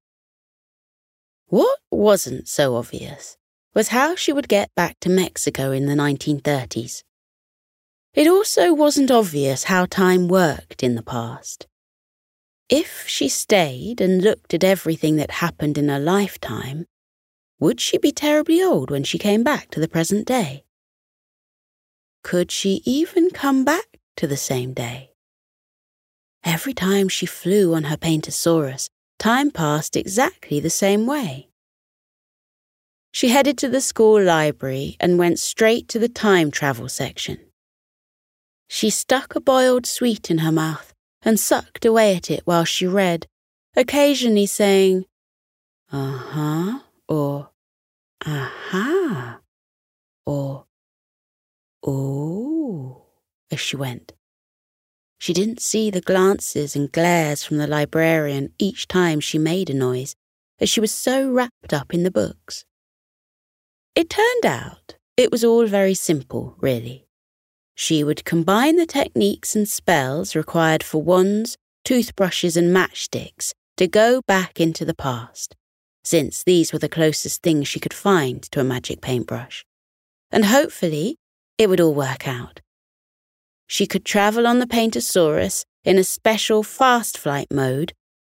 What 1.48 1.80
wasn't 1.90 2.48
so 2.48 2.76
obvious 2.76 3.39
was 3.74 3.90
how 3.90 4.16
she 4.16 4.34
would 4.34 4.48
get 4.48 4.74
back 4.76 5.00
to 5.00 5.10
Mexico 5.10 5.72
in 5.72 5.86
the 5.86 5.94
1930s. 5.94 7.04
It 8.14 8.28
also 8.28 8.74
wasn't 8.74 9.12
obvious 9.12 9.66
how 9.66 9.86
time 9.86 10.28
worked 10.28 10.82
in 10.82 10.96
the 10.96 11.04
past. 11.04 11.68
If 12.70 13.08
she 13.08 13.30
stayed 13.30 14.02
and 14.02 14.24
looked 14.24 14.54
at 14.54 14.64
everything 14.64 15.16
that 15.18 15.32
happened 15.32 15.78
in 15.78 15.90
her 15.90 16.00
lifetime, 16.00 16.86
would 17.60 17.80
she 17.82 17.98
be 17.98 18.12
terribly 18.12 18.62
old 18.62 18.90
when 18.90 19.04
she 19.04 19.18
came 19.18 19.44
back 19.44 19.70
to 19.72 19.80
the 19.80 19.88
present 19.88 20.26
day? 20.26 20.64
Could 22.24 22.52
she 22.52 22.82
even 22.86 23.30
come 23.30 23.66
back 23.66 24.00
to 24.18 24.28
the 24.28 24.38
same 24.38 24.74
day? 24.74 25.12
Every 26.44 26.74
time 26.74 27.10
she 27.10 27.26
flew 27.26 27.74
on 27.74 27.86
her 27.86 27.98
Paintosaurus, 27.98 28.90
time 29.18 29.52
passed 29.52 29.96
exactly 29.96 30.60
the 30.60 30.70
same 30.70 31.06
way. 31.06 31.49
She 33.12 33.30
headed 33.30 33.58
to 33.60 33.70
the 33.70 33.82
school 33.82 34.22
library 34.22 34.96
and 35.00 35.18
went 35.18 35.40
straight 35.40 35.88
to 35.90 36.00
the 36.00 36.10
time 36.10 36.52
travel 36.52 36.90
section. 36.90 37.40
She 38.68 38.90
stuck 38.90 39.36
a 39.36 39.42
boiled 39.42 39.86
sweet 39.86 40.30
in 40.30 40.40
her 40.40 40.52
mouth 40.52 40.94
and 41.24 41.40
sucked 41.40 41.86
away 41.86 42.16
at 42.16 42.30
it 42.30 42.42
while 42.46 42.66
she 42.66 42.86
read, 42.86 43.26
occasionally 43.76 44.46
saying, 44.46 45.06
Uh 45.92 46.18
huh, 46.18 46.80
or 47.08 47.50
Aha, 48.26 49.40
or 50.26 50.66
Oh, 51.84 53.06
as 53.50 53.60
she 53.60 53.76
went. 53.76 54.14
She 55.18 55.34
didn't 55.34 55.62
see 55.62 55.90
the 55.90 56.02
glances 56.02 56.76
and 56.76 56.92
glares 56.92 57.44
from 57.44 57.58
the 57.58 57.68
librarian 57.68 58.54
each 58.60 58.88
time 58.88 59.20
she 59.20 59.38
made 59.38 59.70
a 59.70 59.74
noise, 59.74 60.16
as 60.60 60.70
she 60.70 60.80
was 60.80 60.92
so 60.92 61.30
wrapped 61.30 61.74
up 61.74 61.94
in 61.94 62.04
the 62.04 62.12
books. 62.12 62.66
It 64.00 64.10
turned 64.10 64.46
out 64.46 64.96
it 65.18 65.30
was 65.30 65.44
all 65.44 65.66
very 65.66 65.94
simple, 65.94 66.56
really. 66.62 67.10
She 67.76 68.02
would 68.02 68.24
combine 68.24 68.78
the 68.78 68.86
techniques 68.86 69.58
and 69.58 69.68
spells 69.68 70.38
required 70.38 70.84
for 70.84 71.02
wands, 71.02 71.58
toothbrushes, 71.84 72.56
and 72.56 72.74
matchsticks 72.74 73.52
to 73.76 73.90
go 73.90 74.22
back 74.26 74.62
into 74.62 74.86
the 74.86 74.94
past, 74.94 75.58
since 76.02 76.46
these 76.46 76.72
were 76.72 76.80
the 76.80 76.88
closest 76.88 77.44
things 77.44 77.68
she 77.68 77.82
could 77.82 77.94
find 77.94 78.42
to 78.44 78.62
a 78.62 78.64
magic 78.64 79.02
paintbrush. 79.02 79.66
And 80.32 80.46
hopefully, 80.46 81.18
it 81.58 81.68
would 81.68 81.82
all 81.82 81.94
work 81.94 82.26
out. 82.26 82.62
She 83.68 83.86
could 83.86 84.06
travel 84.06 84.48
on 84.48 84.60
the 84.60 84.66
Paintosaurus 84.66 85.66
in 85.84 85.98
a 85.98 86.06
special 86.06 86.64
fast 86.64 87.18
flight 87.18 87.52
mode 87.52 87.92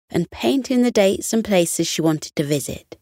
and 0.09 0.31
paint 0.31 0.71
in 0.71 0.83
the 0.83 0.91
dates 0.91 1.33
and 1.33 1.43
places 1.43 1.87
she 1.87 2.01
wanted 2.01 2.37
to 2.37 2.45
visit. 2.45 2.97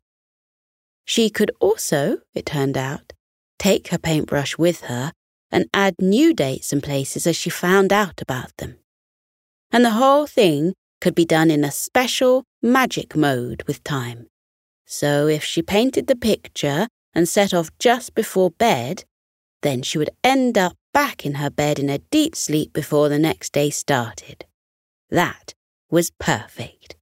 She 1.06 1.30
could 1.30 1.52
also, 1.60 2.20
it 2.34 2.48
turned 2.48 2.78
out, 2.78 3.14
take 3.60 3.90
her 3.90 3.98
paintbrush 3.98 4.58
with 4.58 4.82
her 4.82 5.14
and 5.52 5.70
add 5.74 5.96
new 6.00 6.34
dates 6.34 6.74
and 6.74 6.82
places 6.82 7.28
as 7.28 7.36
she 7.36 7.50
found 7.50 7.94
out 7.94 8.22
about 8.22 8.58
them. 8.58 8.78
And 9.72 9.86
the 9.86 9.92
whole 9.92 10.26
thing 10.26 10.74
could 11.00 11.16
be 11.16 11.26
done 11.26 11.52
in 11.52 11.64
a 11.64 11.72
special 11.72 12.44
magic 12.62 13.16
mode 13.16 13.64
with 13.68 13.84
time. 13.84 14.28
So 14.86 15.28
if 15.28 15.44
she 15.44 15.62
painted 15.62 16.08
the 16.08 16.16
picture 16.16 16.88
and 17.14 17.30
set 17.30 17.54
off 17.54 17.70
just 17.80 18.16
before 18.16 18.52
bed, 18.52 19.04
then 19.62 19.84
she 19.84 19.98
would 19.98 20.10
end 20.24 20.58
up 20.58 20.74
back 20.94 21.26
in 21.26 21.36
her 21.36 21.50
bed 21.50 21.80
in 21.80 21.90
a 21.90 22.00
deep 22.00 22.36
sleep 22.36 22.74
before 22.74 23.10
the 23.10 23.20
next 23.20 23.54
day 23.54 23.70
started. 23.70 24.46
That 25.10 25.54
was 25.90 26.12
perfect. 26.20 26.96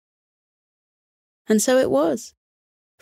And 1.47 1.61
so 1.61 1.77
it 1.77 1.89
was. 1.89 2.33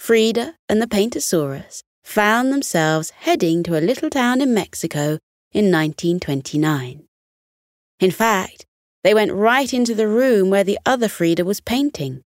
Frida 0.02 0.56
and 0.68 0.82
the 0.82 0.88
Paintosaurus 0.88 1.84
found 2.04 2.52
themselves 2.52 3.12
heading 3.12 3.62
to 3.62 3.78
a 3.78 3.86
little 3.86 4.10
town 4.10 4.42
in 4.42 4.52
Mexico 4.52 5.20
in 5.52 5.66
1929. 5.66 7.06
In 8.00 8.10
fact, 8.10 8.66
they 9.04 9.14
went 9.14 9.32
right 9.32 9.72
into 9.72 9.94
the 9.94 10.08
room 10.08 10.50
where 10.50 10.64
the 10.64 10.80
other 10.88 11.08
Frida 11.08 11.46
was 11.46 11.62
painting. 11.62 12.24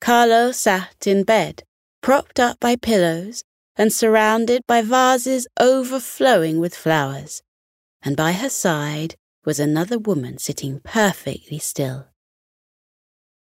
Kahlo 0.00 0.54
sat 0.54 1.06
in 1.06 1.24
bed, 1.24 1.62
propped 2.00 2.40
up 2.40 2.58
by 2.58 2.74
pillows 2.74 3.44
and 3.76 3.92
surrounded 3.92 4.62
by 4.66 4.80
vases 4.80 5.46
overflowing 5.60 6.58
with 6.58 6.74
flowers, 6.74 7.42
and 8.00 8.16
by 8.16 8.32
her 8.32 8.48
side 8.48 9.14
was 9.44 9.60
another 9.60 9.98
woman 9.98 10.38
sitting 10.38 10.80
perfectly 10.82 11.58
still. 11.58 12.06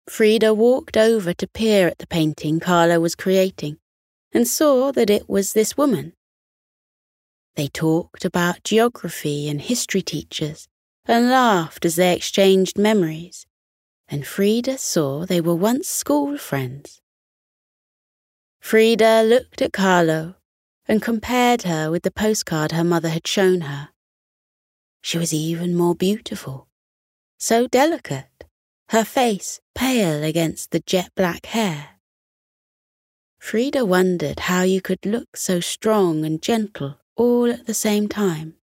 Frida 0.09 0.53
walked 0.53 0.97
over 0.97 1.33
to 1.33 1.47
peer 1.47 1.87
at 1.87 1.97
the 1.97 2.07
painting 2.07 2.59
Kahlo 2.59 2.99
was 2.99 3.15
creating 3.15 3.77
and 4.33 4.47
saw 4.47 4.91
that 4.91 5.09
it 5.09 5.29
was 5.29 5.53
this 5.53 5.77
woman. 5.77 6.13
They 7.55 7.67
talked 7.67 8.25
about 8.25 8.63
geography 8.63 9.47
and 9.47 9.61
history 9.61 10.01
teachers 10.01 10.67
and 11.05 11.29
laughed 11.29 11.85
as 11.85 11.95
they 11.95 12.15
exchanged 12.15 12.77
memories, 12.77 13.45
and 14.07 14.25
Frida 14.25 14.77
saw 14.77 15.25
they 15.25 15.39
were 15.39 15.55
once 15.55 15.87
school 15.87 16.37
friends. 16.37 17.01
Frida 18.59 19.23
looked 19.23 19.61
at 19.61 19.71
Kahlo 19.71 20.35
and 20.87 21.01
compared 21.01 21.63
her 21.63 21.89
with 21.91 22.03
the 22.03 22.11
postcard 22.11 22.71
her 22.71 22.83
mother 22.83 23.09
had 23.09 23.27
shown 23.27 23.61
her. 23.61 23.89
She 25.01 25.17
was 25.17 25.33
even 25.33 25.75
more 25.75 25.95
beautiful, 25.95 26.67
so 27.37 27.67
delicate 27.67 28.25
her 28.89 29.03
face 29.03 29.59
pale 29.75 30.23
against 30.23 30.71
the 30.71 30.79
jet 30.79 31.09
black 31.15 31.47
hair. 31.47 31.89
Frida 33.39 33.85
wondered 33.85 34.41
how 34.41 34.61
you 34.61 34.81
could 34.81 35.05
look 35.05 35.35
so 35.35 35.59
strong 35.59 36.23
and 36.23 36.41
gentle 36.41 36.99
all 37.15 37.51
at 37.51 37.65
the 37.65 37.73
same 37.73 38.07
time. 38.07 38.55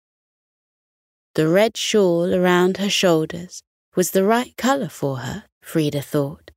The 1.34 1.48
red 1.48 1.76
shawl 1.76 2.34
around 2.34 2.78
her 2.78 2.90
shoulders 2.90 3.62
was 3.94 4.10
the 4.10 4.24
right 4.24 4.56
colour 4.56 4.88
for 4.88 5.18
her, 5.18 5.44
Frida 5.62 6.02
thought, 6.02 6.50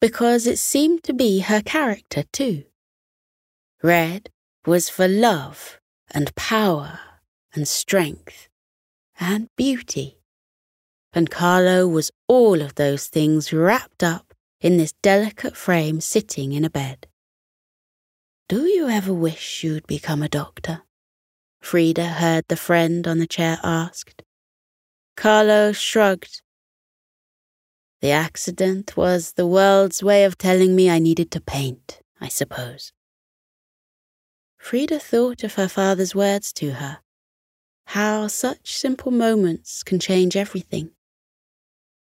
because 0.00 0.46
it 0.46 0.58
seemed 0.58 1.02
to 1.04 1.12
be 1.12 1.40
her 1.40 1.62
character 1.62 2.24
too. 2.32 2.64
Red 3.82 4.28
was 4.66 4.88
for 4.88 5.08
love 5.08 5.80
and 6.10 6.34
power 6.34 7.00
and 7.54 7.66
strength 7.66 8.48
and 9.18 9.48
beauty. 9.56 10.21
And 11.14 11.30
Kahlo 11.30 11.90
was 11.90 12.10
all 12.26 12.62
of 12.62 12.76
those 12.76 13.06
things 13.06 13.52
wrapped 13.52 14.02
up 14.02 14.32
in 14.60 14.76
this 14.76 14.94
delicate 15.02 15.56
frame 15.56 16.00
sitting 16.00 16.52
in 16.52 16.64
a 16.64 16.70
bed. 16.70 17.06
Do 18.48 18.64
you 18.64 18.88
ever 18.88 19.12
wish 19.12 19.62
you'd 19.62 19.86
become 19.86 20.22
a 20.22 20.28
doctor? 20.28 20.82
Frida 21.60 22.06
heard 22.06 22.44
the 22.48 22.56
friend 22.56 23.06
on 23.06 23.18
the 23.18 23.26
chair 23.26 23.58
asked. 23.62 24.22
Kahlo 25.16 25.74
shrugged. 25.74 26.42
The 28.00 28.10
accident 28.10 28.96
was 28.96 29.32
the 29.32 29.46
world's 29.46 30.02
way 30.02 30.24
of 30.24 30.38
telling 30.38 30.74
me 30.74 30.90
I 30.90 30.98
needed 30.98 31.30
to 31.32 31.40
paint, 31.40 32.00
I 32.20 32.28
suppose. 32.28 32.92
Frida 34.58 34.98
thought 34.98 35.44
of 35.44 35.54
her 35.54 35.68
father's 35.68 36.14
words 36.14 36.52
to 36.54 36.72
her. 36.72 36.98
How 37.86 38.26
such 38.26 38.76
simple 38.76 39.12
moments 39.12 39.82
can 39.82 39.98
change 39.98 40.36
everything. 40.36 40.90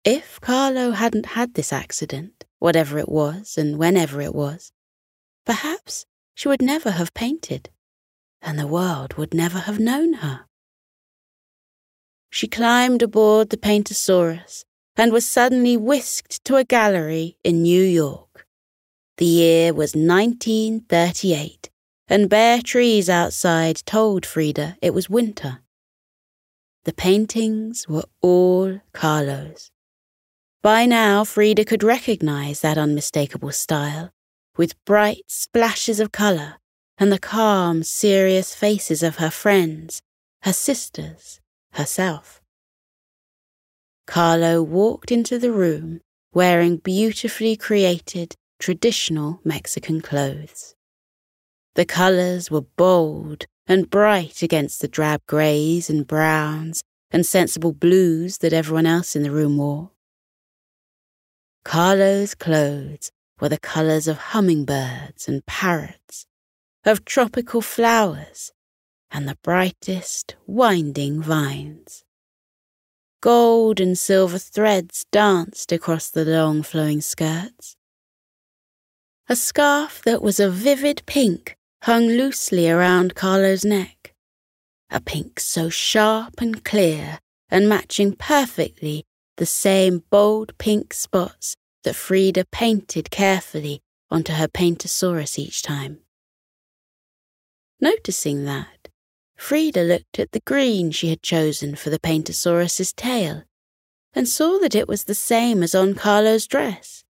If 0.04 0.40
Kahlo 0.40 0.94
hadn't 0.94 1.26
had 1.26 1.54
this 1.54 1.72
accident, 1.72 2.44
whatever 2.58 2.98
it 2.98 3.08
was 3.08 3.56
and 3.56 3.78
whenever 3.78 4.20
it 4.20 4.34
was, 4.34 4.72
perhaps 5.46 6.06
she 6.34 6.48
would 6.48 6.62
never 6.62 6.92
have 6.92 7.14
painted, 7.14 7.70
and 8.40 8.58
the 8.58 8.66
world 8.66 9.14
would 9.14 9.32
never 9.32 9.60
have 9.60 9.78
known 9.78 10.14
her. 10.14 10.46
She 12.30 12.48
climbed 12.48 13.02
aboard 13.02 13.50
the 13.50 13.56
Paintosaurus 13.56 14.64
and 14.96 15.12
was 15.12 15.26
suddenly 15.28 15.76
whisked 15.76 16.44
to 16.46 16.56
a 16.56 16.64
gallery 16.64 17.36
in 17.44 17.62
New 17.62 17.84
York. 17.84 18.46
The 19.18 19.26
year 19.26 19.72
was 19.72 19.94
1938, 19.94 21.70
and 22.08 22.28
bare 22.28 22.60
trees 22.60 23.08
outside 23.08 23.82
told 23.86 24.26
Frida 24.26 24.78
it 24.82 24.94
was 24.94 25.08
winter. 25.08 25.60
The 26.84 26.92
paintings 26.92 27.86
were 27.86 28.06
all 28.20 28.80
Kahlo's. 28.92 29.71
By 30.62 30.86
now, 30.86 31.24
Frida 31.24 31.64
could 31.64 31.82
recognize 31.82 32.60
that 32.60 32.78
unmistakable 32.78 33.50
style 33.50 34.10
with 34.56 34.82
bright 34.84 35.24
splashes 35.26 35.98
of 35.98 36.12
colour 36.12 36.58
and 36.98 37.10
the 37.10 37.18
calm, 37.18 37.82
serious 37.82 38.54
faces 38.54 39.02
of 39.02 39.16
her 39.16 39.30
friends, 39.30 40.02
her 40.42 40.52
sisters, 40.52 41.40
herself. 41.72 42.40
Kahlo 44.06 44.64
walked 44.64 45.10
into 45.10 45.36
the 45.36 45.50
room 45.50 46.00
wearing 46.32 46.76
beautifully 46.76 47.56
created 47.56 48.34
traditional 48.60 49.40
Mexican 49.44 50.00
clothes. 50.00 50.74
The 51.74 51.84
colours 51.84 52.50
were 52.50 52.66
bold 52.76 53.46
and 53.66 53.90
bright 53.90 54.42
against 54.42 54.80
the 54.80 54.88
drab 54.88 55.22
greys 55.26 55.90
and 55.90 56.06
browns 56.06 56.82
and 57.10 57.26
sensible 57.26 57.72
blues 57.72 58.38
that 58.38 58.52
everyone 58.52 58.86
else 58.86 59.16
in 59.16 59.22
the 59.22 59.30
room 59.30 59.56
wore. 59.56 59.91
Kahlo's 61.64 62.34
clothes 62.34 63.10
were 63.40 63.48
the 63.48 63.58
colours 63.58 64.08
of 64.08 64.18
hummingbirds 64.18 65.28
and 65.28 65.44
parrots, 65.46 66.26
of 66.84 67.04
tropical 67.04 67.60
flowers, 67.60 68.52
and 69.10 69.28
the 69.28 69.38
brightest 69.42 70.36
winding 70.46 71.22
vines. 71.22 72.04
Gold 73.20 73.80
and 73.80 73.96
silver 73.96 74.38
threads 74.38 75.04
danced 75.12 75.70
across 75.70 76.10
the 76.10 76.24
long 76.24 76.62
flowing 76.62 77.00
skirts. 77.00 77.76
A 79.28 79.36
scarf 79.36 80.02
that 80.02 80.22
was 80.22 80.40
a 80.40 80.50
vivid 80.50 81.02
pink 81.06 81.56
hung 81.82 82.06
loosely 82.06 82.68
around 82.68 83.14
Kahlo's 83.14 83.64
neck, 83.64 84.14
a 84.90 85.00
pink 85.00 85.38
so 85.38 85.68
sharp 85.68 86.40
and 86.40 86.64
clear 86.64 87.20
and 87.48 87.68
matching 87.68 88.14
perfectly 88.14 89.04
the 89.42 89.46
same 89.46 90.04
bold 90.08 90.56
pink 90.56 90.94
spots 90.94 91.56
that 91.82 91.96
Frida 91.96 92.44
painted 92.52 93.10
carefully 93.10 93.80
onto 94.08 94.34
her 94.34 94.46
Paintosaurus 94.46 95.36
each 95.36 95.62
time. 95.62 95.98
Noticing 97.80 98.44
that, 98.44 98.86
Frida 99.36 99.82
looked 99.82 100.20
at 100.20 100.30
the 100.30 100.42
green 100.46 100.92
she 100.92 101.08
had 101.08 101.24
chosen 101.24 101.74
for 101.74 101.90
the 101.90 101.98
Paintosaurus's 101.98 102.92
tail 102.92 103.42
and 104.14 104.28
saw 104.28 104.60
that 104.60 104.76
it 104.76 104.86
was 104.86 105.06
the 105.06 105.14
same 105.16 105.64
as 105.64 105.74
on 105.74 105.94
Kahlo's 105.94 106.46
dress. 106.46 107.02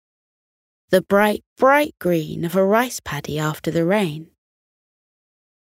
The 0.88 1.02
bright, 1.02 1.44
bright 1.58 1.94
green 1.98 2.46
of 2.46 2.56
a 2.56 2.64
rice 2.64 3.00
paddy 3.04 3.38
after 3.38 3.70
the 3.70 3.84
rain. 3.84 4.30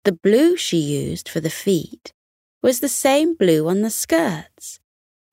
The 0.06 0.14
blue 0.14 0.56
she 0.56 0.78
used 0.78 1.28
for 1.28 1.42
the 1.42 1.50
feet 1.50 2.14
was 2.64 2.80
the 2.80 2.88
same 2.88 3.36
blue 3.36 3.68
on 3.68 3.82
the 3.82 3.90
skirts, 3.90 4.80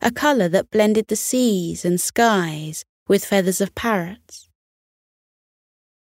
a 0.03 0.11
colour 0.11 0.49
that 0.49 0.71
blended 0.71 1.07
the 1.07 1.17
seas 1.17 1.85
and 1.85 2.01
skies 2.01 2.85
with 3.07 3.25
feathers 3.25 3.61
of 3.61 3.75
parrots. 3.75 4.49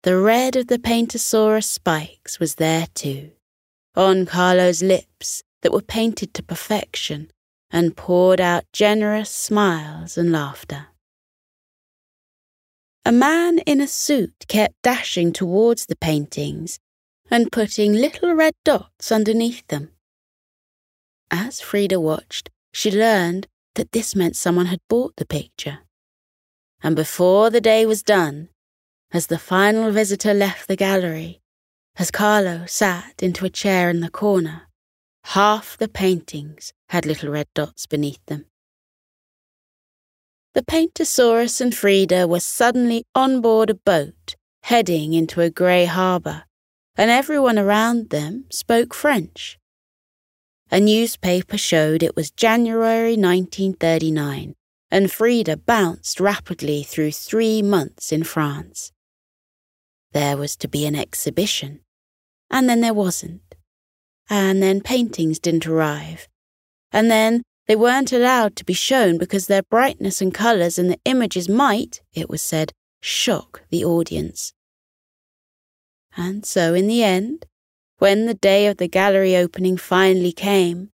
The 0.02 0.16
red 0.16 0.56
of 0.56 0.66
the 0.66 0.78
Paintosaurus 0.78 1.66
spikes 1.66 2.40
was 2.40 2.56
there 2.56 2.86
too, 2.94 3.32
on 3.94 4.26
Kahlo's 4.26 4.82
lips 4.82 5.42
that 5.60 5.72
were 5.72 5.82
painted 5.82 6.32
to 6.34 6.42
perfection 6.42 7.30
and 7.70 7.96
poured 7.96 8.40
out 8.40 8.64
generous 8.72 9.30
smiles 9.30 10.16
and 10.18 10.32
laughter. 10.32 10.88
A 13.04 13.12
man 13.12 13.58
in 13.60 13.80
a 13.80 13.86
suit 13.86 14.46
kept 14.48 14.74
dashing 14.82 15.32
towards 15.32 15.86
the 15.86 15.96
paintings 15.96 16.78
and 17.30 17.52
putting 17.52 17.92
little 17.92 18.32
red 18.32 18.54
dots 18.64 19.12
underneath 19.12 19.66
them. 19.68 19.90
As 21.30 21.60
Frida 21.60 22.00
watched, 22.00 22.50
she 22.72 22.90
learned 22.90 23.48
that 23.74 23.92
this 23.92 24.14
meant 24.14 24.36
someone 24.36 24.66
had 24.66 24.80
bought 24.88 25.16
the 25.16 25.26
picture 25.26 25.80
and 26.82 26.96
before 26.96 27.48
the 27.48 27.60
day 27.60 27.86
was 27.86 28.02
done, 28.02 28.48
as 29.12 29.28
the 29.28 29.38
final 29.38 29.90
visitor 29.92 30.34
left 30.34 30.66
the 30.66 30.76
gallery, 30.76 31.40
as 31.96 32.10
Kahlo 32.10 32.68
sat 32.68 33.22
into 33.22 33.44
a 33.44 33.50
chair 33.50 33.88
in 33.88 34.00
the 34.00 34.10
corner, 34.10 34.62
half 35.24 35.76
the 35.78 35.88
paintings 35.88 36.72
had 36.88 37.06
little 37.06 37.30
red 37.30 37.46
dots 37.54 37.86
beneath 37.86 38.24
them. 38.26 38.46
The 40.54 40.62
Paintosaurus 40.62 41.60
and 41.60 41.74
Frida 41.74 42.26
were 42.26 42.40
suddenly 42.40 43.04
on 43.14 43.40
board 43.40 43.70
a 43.70 43.74
boat 43.74 44.34
heading 44.64 45.12
into 45.14 45.40
a 45.40 45.50
grey 45.50 45.86
harbour, 45.86 46.44
and 46.96 47.10
everyone 47.10 47.58
around 47.58 48.10
them 48.10 48.44
spoke 48.50 48.92
French. 48.92 49.58
A 50.72 50.80
newspaper 50.80 51.58
showed 51.58 52.02
it 52.02 52.16
was 52.16 52.30
January 52.30 53.12
1939, 53.12 54.54
and 54.90 55.12
Frida 55.12 55.58
bounced 55.58 56.18
rapidly 56.18 56.82
through 56.82 57.12
three 57.12 57.60
months 57.60 58.10
in 58.10 58.24
France. 58.24 58.90
There 60.12 60.38
was 60.38 60.56
to 60.56 60.68
be 60.68 60.86
an 60.86 60.96
exhibition, 60.96 61.80
and 62.50 62.70
then 62.70 62.80
there 62.80 62.94
wasn't. 62.94 63.54
And 64.30 64.62
then 64.62 64.80
paintings 64.80 65.38
didn't 65.38 65.66
arrive. 65.66 66.26
And 66.90 67.10
then 67.10 67.42
they 67.66 67.76
weren't 67.76 68.10
allowed 68.10 68.56
to 68.56 68.64
be 68.64 68.72
shown 68.72 69.18
because 69.18 69.48
their 69.48 69.64
brightness 69.64 70.22
and 70.22 70.32
colours 70.32 70.78
and 70.78 70.90
the 70.90 71.00
images 71.04 71.50
might, 71.50 72.00
it 72.14 72.30
was 72.30 72.40
said, 72.40 72.72
shock 73.02 73.60
the 73.68 73.84
audience. 73.84 74.54
And 76.16 76.46
so 76.46 76.72
in 76.72 76.86
the 76.86 77.04
end, 77.04 77.44
when 78.02 78.26
the 78.26 78.34
day 78.34 78.66
of 78.66 78.78
the 78.78 78.88
gallery 78.88 79.36
opening 79.36 79.76
finally 79.76 80.32
came, 80.32 80.90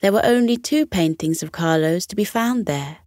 there 0.00 0.12
were 0.12 0.24
only 0.24 0.56
two 0.56 0.86
paintings 0.86 1.42
of 1.42 1.50
Kahlo's 1.50 2.06
to 2.06 2.14
be 2.14 2.22
found 2.22 2.66
there. 2.66 2.98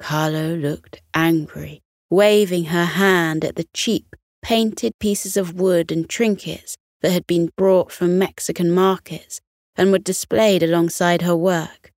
Kahlo 0.00 0.58
looked 0.58 1.02
angry, 1.12 1.82
waving 2.08 2.64
her 2.76 2.86
hand 2.86 3.44
at 3.44 3.56
the 3.56 3.68
cheap, 3.74 4.16
painted 4.40 4.98
pieces 4.98 5.36
of 5.36 5.60
wood 5.60 5.92
and 5.92 6.08
trinkets 6.08 6.78
that 7.02 7.12
had 7.12 7.26
been 7.26 7.50
brought 7.54 7.92
from 7.92 8.16
Mexican 8.18 8.70
markets 8.70 9.42
and 9.76 9.92
were 9.92 9.98
displayed 9.98 10.62
alongside 10.62 11.20
her 11.20 11.36
work. 11.36 11.92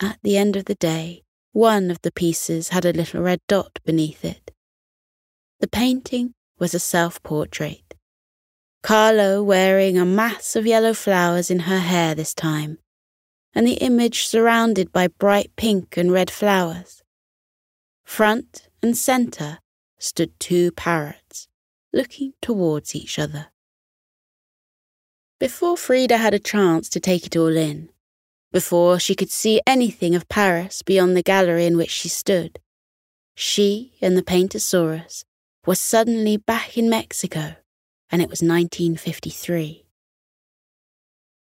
At 0.00 0.20
the 0.22 0.36
end 0.36 0.54
of 0.54 0.66
the 0.66 0.76
day, 0.76 1.24
one 1.50 1.90
of 1.90 2.00
the 2.02 2.12
pieces 2.12 2.68
had 2.68 2.84
a 2.84 2.92
little 2.92 3.22
red 3.22 3.40
dot 3.48 3.80
beneath 3.84 4.24
it. 4.24 4.52
The 5.58 5.66
painting 5.66 6.34
was 6.60 6.74
a 6.74 6.78
self 6.78 7.20
portrait. 7.24 7.88
Kahlo 8.82 9.44
wearing 9.44 9.98
a 9.98 10.04
mass 10.04 10.56
of 10.56 10.66
yellow 10.66 10.94
flowers 10.94 11.50
in 11.50 11.60
her 11.60 11.80
hair 11.80 12.14
this 12.14 12.34
time, 12.34 12.78
and 13.54 13.66
the 13.66 13.74
image 13.74 14.26
surrounded 14.26 14.92
by 14.92 15.08
bright 15.08 15.50
pink 15.56 15.96
and 15.96 16.12
red 16.12 16.30
flowers. 16.30 17.02
front 18.04 18.68
and 18.82 18.96
centre, 18.96 19.58
stood 19.98 20.32
two 20.40 20.70
parrots, 20.72 21.48
looking 21.92 22.32
towards 22.40 22.94
each 22.94 23.18
other. 23.18 23.48
Before 25.38 25.76
Frida 25.76 26.16
had 26.16 26.34
a 26.34 26.38
chance 26.38 26.88
to 26.88 27.00
take 27.00 27.26
it 27.26 27.36
all 27.36 27.56
in, 27.56 27.90
before 28.50 28.98
she 28.98 29.14
could 29.14 29.30
see 29.30 29.60
anything 29.66 30.14
of 30.14 30.28
Paris 30.28 30.82
beyond 30.82 31.16
the 31.16 31.22
gallery 31.22 31.66
in 31.66 31.76
which 31.76 31.90
she 31.90 32.08
stood, 32.08 32.58
she 33.34 33.92
and 34.00 34.16
the 34.16 34.22
Paintosaurus 34.22 35.24
were 35.66 35.74
suddenly 35.74 36.36
back 36.36 36.78
in 36.78 36.88
Mexico, 36.88 37.56
and 38.10 38.22
it 38.22 38.28
was 38.30 38.42
1953. 38.42 39.84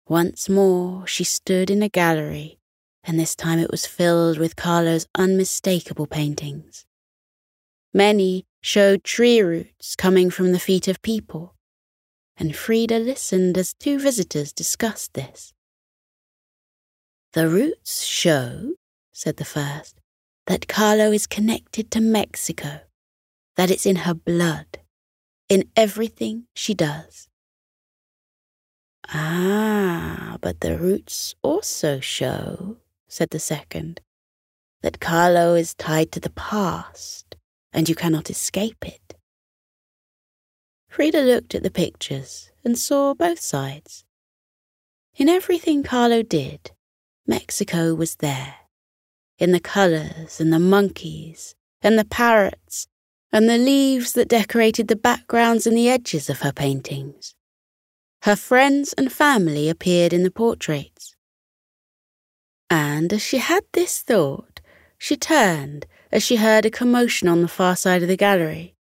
Once 0.08 0.48
more 0.48 1.06
she 1.06 1.24
stood 1.24 1.70
in 1.70 1.82
a 1.82 1.88
gallery, 1.88 2.58
and 3.04 3.18
this 3.18 3.34
time 3.34 3.58
it 3.58 3.70
was 3.70 3.86
filled 3.86 4.38
with 4.38 4.56
Kahlo's 4.56 5.06
unmistakable 5.14 6.06
paintings. 6.06 6.86
Many 7.92 8.46
showed 8.60 9.04
tree 9.04 9.40
roots 9.40 9.96
coming 9.96 10.30
from 10.30 10.52
the 10.52 10.58
feet 10.58 10.88
of 10.88 11.02
people, 11.02 11.54
and 12.36 12.54
Frida 12.54 12.98
listened 12.98 13.56
as 13.58 13.74
two 13.74 13.98
visitors 13.98 14.52
discussed 14.52 15.14
this. 15.14 15.52
The 17.32 17.48
roots 17.48 18.04
show, 18.04 18.74
said 19.12 19.36
the 19.36 19.44
first, 19.44 20.00
that 20.46 20.66
Kahlo 20.66 21.14
is 21.14 21.26
connected 21.26 21.90
to 21.90 22.00
Mexico, 22.00 22.80
that 23.56 23.70
it's 23.70 23.84
in 23.84 23.96
her 23.96 24.14
blood, 24.14 24.78
in 25.48 25.70
everything 25.76 26.46
she 26.54 26.74
does. 26.74 27.28
Ah, 29.08 30.36
but 30.40 30.60
the 30.60 30.76
roots 30.76 31.34
also 31.42 31.98
show, 32.00 32.76
said 33.08 33.30
the 33.30 33.38
second, 33.38 34.00
that 34.82 35.00
Kahlo 35.00 35.58
is 35.58 35.74
tied 35.74 36.12
to 36.12 36.20
the 36.20 36.30
past, 36.30 37.36
and 37.72 37.88
you 37.88 37.94
cannot 37.94 38.30
escape 38.30 38.84
it. 38.86 39.14
Frida 40.88 41.22
looked 41.22 41.54
at 41.54 41.62
the 41.62 41.70
pictures 41.70 42.50
and 42.64 42.78
saw 42.78 43.14
both 43.14 43.40
sides. 43.40 44.04
In 45.16 45.28
everything 45.28 45.82
Kahlo 45.82 46.26
did, 46.26 46.72
Mexico 47.26 47.94
was 47.94 48.16
there. 48.16 48.54
In 49.38 49.52
the 49.52 49.60
colours 49.60 50.40
and 50.40 50.52
the 50.52 50.58
monkeys 50.58 51.54
and 51.82 51.98
the 51.98 52.04
parrots 52.04 52.88
and 53.32 53.48
the 53.48 53.58
leaves 53.58 54.12
that 54.14 54.28
decorated 54.28 54.88
the 54.88 54.96
backgrounds 54.96 55.66
and 55.66 55.76
the 55.76 55.88
edges 55.88 56.30
of 56.30 56.40
her 56.40 56.52
paintings. 56.52 57.34
Her 58.22 58.36
friends 58.36 58.92
and 58.94 59.12
family 59.12 59.68
appeared 59.68 60.12
in 60.12 60.22
the 60.22 60.30
portraits. 60.30 61.14
And 62.70 63.12
as 63.12 63.22
she 63.22 63.38
had 63.38 63.64
this 63.72 64.02
thought, 64.02 64.60
she 64.98 65.16
turned 65.16 65.86
as 66.10 66.22
she 66.22 66.36
heard 66.36 66.66
a 66.66 66.70
commotion 66.70 67.28
on 67.28 67.42
the 67.42 67.48
far 67.48 67.76
side 67.76 68.02
of 68.02 68.08
the 68.08 68.16
gallery. 68.16 68.74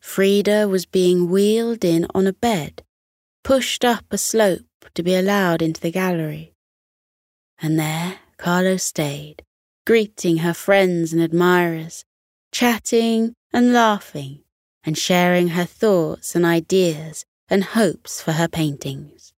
Frida 0.00 0.68
was 0.68 0.86
being 0.86 1.30
wheeled 1.30 1.84
in 1.84 2.06
on 2.14 2.26
a 2.26 2.32
bed, 2.32 2.82
pushed 3.44 3.84
up 3.84 4.04
a 4.10 4.18
slope 4.18 4.66
to 4.94 5.02
be 5.02 5.14
allowed 5.14 5.62
into 5.62 5.80
the 5.80 5.90
gallery. 5.90 6.54
And 7.60 7.78
there 7.78 8.18
Kahlo 8.38 8.80
stayed, 8.80 9.42
greeting 9.86 10.38
her 10.38 10.54
friends 10.54 11.12
and 11.12 11.22
admirers, 11.22 12.04
chatting 12.52 13.34
and 13.52 13.72
laughing, 13.72 14.40
and 14.84 14.96
sharing 14.96 15.48
her 15.48 15.64
thoughts 15.64 16.34
and 16.34 16.44
ideas 16.44 17.24
and 17.48 17.64
hopes 17.64 18.22
for 18.22 18.32
her 18.32 18.48
paintings. 18.48 19.32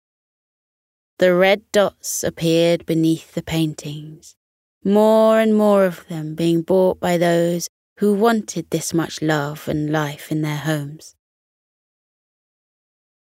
The 1.18 1.35
red 1.35 1.62
dots 1.72 2.25
appeared 2.25 2.85
beneath 2.85 3.35
the 3.35 3.42
paintings, 3.42 4.37
more 4.85 5.38
and 5.38 5.55
more 5.57 5.85
of 5.85 6.07
them 6.09 6.35
being 6.35 6.62
bought 6.62 7.01
by 7.01 7.16
those 7.16 7.68
who 7.98 8.14
wanted 8.14 8.70
this 8.70 8.92
much 8.92 9.22
love 9.22 9.68
and 9.68 9.90
life 9.90 10.33
in 10.33 10.42
their 10.42 10.57
homes. 10.57 11.14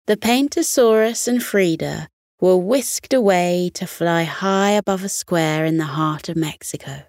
The 0.06 0.16
Paintosaurus 0.16 1.26
and 1.28 1.42
Frida 1.42 2.08
were 2.40 2.56
whisked 2.56 3.12
away 3.12 3.70
to 3.74 3.86
fly 3.86 4.24
high 4.24 4.70
above 4.70 5.04
a 5.04 5.08
square 5.08 5.64
in 5.64 5.76
the 5.76 5.84
heart 5.84 6.28
of 6.28 6.36
Mexico 6.36 7.04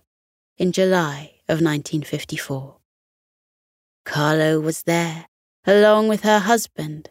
in 0.58 0.72
July 0.72 1.42
of 1.48 1.62
1954. 1.62 2.79
Kahlo 4.06 4.62
was 4.62 4.84
there, 4.84 5.28
along 5.66 6.08
with 6.08 6.22
her 6.22 6.40
husband. 6.40 7.10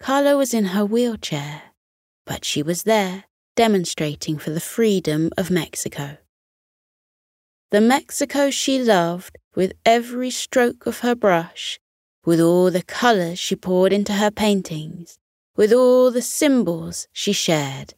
Kahlo 0.00 0.38
was 0.38 0.54
in 0.54 0.66
her 0.66 0.84
wheelchair, 0.84 1.62
but 2.24 2.44
she 2.44 2.62
was 2.62 2.84
there, 2.84 3.24
demonstrating 3.56 4.38
for 4.38 4.50
the 4.50 4.60
freedom 4.60 5.30
of 5.36 5.50
Mexico. 5.50 6.18
The 7.70 7.80
Mexico 7.80 8.50
she 8.50 8.82
loved 8.82 9.36
with 9.54 9.72
every 9.84 10.30
stroke 10.30 10.86
of 10.86 11.00
her 11.00 11.14
brush, 11.14 11.78
with 12.24 12.40
all 12.40 12.70
the 12.70 12.82
colours 12.82 13.38
she 13.38 13.56
poured 13.56 13.92
into 13.92 14.14
her 14.14 14.30
paintings, 14.30 15.18
with 15.56 15.72
all 15.72 16.10
the 16.10 16.22
symbols 16.22 17.06
she 17.12 17.32
shared. 17.32 17.94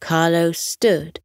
Kahlo 0.00 0.54
stood 0.54 1.20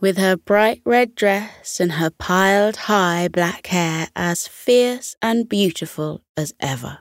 with 0.00 0.18
her 0.18 0.36
bright 0.36 0.82
red 0.84 1.14
dress 1.14 1.80
and 1.80 1.92
her 1.92 2.10
piled 2.10 2.76
high 2.76 3.28
black 3.28 3.66
hair 3.68 4.08
as 4.14 4.46
fierce 4.46 5.16
and 5.22 5.48
beautiful 5.48 6.22
as 6.36 6.52
ever. 6.60 6.98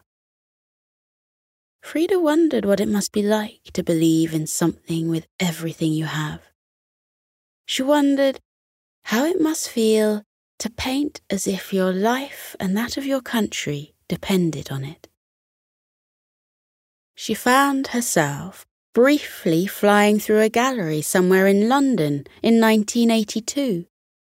Frida 1.81 2.19
wondered 2.19 2.65
what 2.65 2.79
it 2.79 2.87
must 2.87 3.11
be 3.11 3.21
like 3.21 3.61
to 3.73 3.83
believe 3.83 4.33
in 4.33 4.47
something 4.47 5.07
with 5.07 5.27
everything 5.39 5.91
you 5.91 6.05
have. 6.05 6.41
She 7.65 7.83
wondered 7.83 8.39
how 9.03 9.25
it 9.25 9.39
must 9.39 9.69
feel 9.69 10.23
to 10.59 10.69
paint 10.69 11.21
as 11.29 11.45
if 11.45 11.73
your 11.73 11.91
life 11.91 12.55
and 12.59 12.75
that 12.75 12.97
of 12.97 13.05
your 13.05 13.21
country 13.21 13.93
depended 14.07 14.71
on 14.71 14.83
it. 14.83 15.07
She 17.13 17.33
found 17.33 17.87
herself 17.87 18.65
briefly 18.95 19.67
flying 19.67 20.17
through 20.17 20.39
a 20.39 20.47
gallery 20.47 21.01
somewhere 21.01 21.47
in 21.47 21.67
London 21.67 22.25
in 22.41 22.61
1982, 22.61 23.85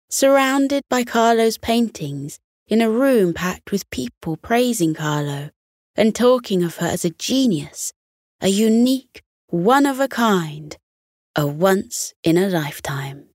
surrounded 0.10 0.84
by 0.88 1.04
Kahlo's 1.04 1.58
paintings 1.58 2.40
in 2.68 2.80
a 2.80 2.90
room 2.90 3.34
packed 3.34 3.72
with 3.72 3.90
people 3.90 4.38
praising 4.38 4.94
Kahlo 4.94 5.50
and 5.96 6.14
talking 6.14 6.64
of 6.64 6.78
her 6.78 6.86
as 6.86 7.04
a 7.04 7.10
genius, 7.10 7.94
a 8.42 8.50
unique, 8.50 9.24
one 9.48 9.88
of 9.88 10.00
a 10.00 10.08
kind, 10.08 10.78
a 11.36 11.48
once 11.48 12.14
in 12.24 12.38
a 12.38 12.48
lifetime. 12.48 13.26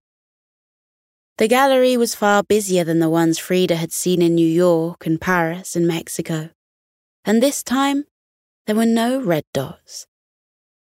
The 1.39 1.49
gallery 1.49 1.97
was 1.97 2.15
far 2.15 2.45
busier 2.45 2.85
than 2.85 3.01
the 3.01 3.11
ones 3.11 3.41
Frida 3.41 3.75
had 3.75 3.93
seen 3.93 4.23
in 4.23 4.37
New 4.37 4.47
York 4.49 5.05
and 5.05 5.21
Paris 5.21 5.75
and 5.75 5.85
Mexico, 5.85 6.51
and 7.25 7.43
this 7.43 7.65
time 7.65 8.05
there 8.69 8.77
were 8.77 8.87
no 8.87 9.21
red 9.21 9.43
dots 9.53 10.07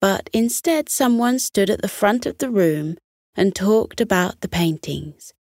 but 0.03 0.29
instead 0.33 0.89
someone 0.89 1.39
stood 1.39 1.69
at 1.69 1.81
the 1.81 1.87
front 1.87 2.25
of 2.25 2.37
the 2.39 2.49
room 2.49 2.97
and 3.35 3.55
talked 3.55 4.01
about 4.01 4.41
the 4.41 4.49
paintings. 4.49 5.33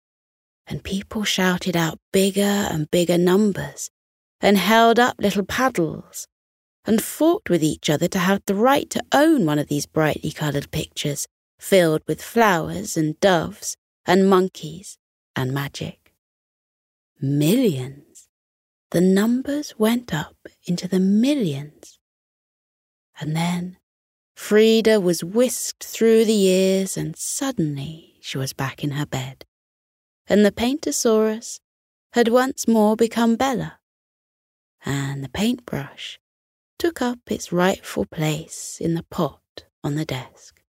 And 0.68 0.84
people 0.84 1.24
shouted 1.24 1.76
out 1.76 1.98
bigger 2.14 2.68
and 2.70 2.86
bigger 2.92 3.18
numbers 3.18 3.90
and 4.40 4.60
held 4.60 5.00
up 5.00 5.16
little 5.18 5.46
paddles 5.46 6.28
and 6.86 7.02
fought 7.02 7.50
with 7.50 7.64
each 7.64 7.90
other 7.90 8.08
to 8.10 8.20
have 8.20 8.44
the 8.46 8.54
right 8.54 8.88
to 8.92 9.04
own 9.12 9.48
one 9.48 9.58
of 9.58 9.68
these 9.68 9.88
brightly 9.88 10.30
coloured 10.30 10.70
pictures 10.70 11.26
filled 11.58 12.04
with 12.08 12.22
flowers 12.22 12.96
and 12.96 13.20
doves 13.20 13.76
and 14.06 14.30
monkeys 14.30 15.00
and 15.36 15.52
magic. 15.56 16.14
Millions. 17.20 18.30
The 18.92 19.02
numbers 19.02 19.74
went 19.80 20.14
up 20.14 20.38
into 20.68 20.88
the 20.88 21.00
millions. 21.00 21.98
And 23.20 23.36
then 23.36 23.78
Frida 24.36 25.00
was 25.00 25.24
whisked 25.24 25.84
through 25.84 26.26
the 26.26 26.34
years, 26.34 26.98
and 26.98 27.16
suddenly 27.16 28.18
she 28.22 28.38
was 28.38 28.54
back 28.54 28.84
in 28.84 28.92
her 28.92 29.06
bed. 29.06 29.46
And 30.28 30.46
the 30.46 30.52
Paintosaurus 30.52 31.60
had 32.14 32.28
once 32.28 32.68
more 32.68 32.96
become 32.96 33.36
Bella, 33.36 33.80
and 34.86 35.24
the 35.24 35.30
paintbrush 35.30 36.20
took 36.78 37.02
up 37.02 37.20
its 37.28 37.52
rightful 37.52 38.06
place 38.06 38.78
in 38.82 38.96
the 38.96 39.04
pot 39.04 39.66
on 39.84 39.96
the 39.96 40.06
desk. 40.06 40.62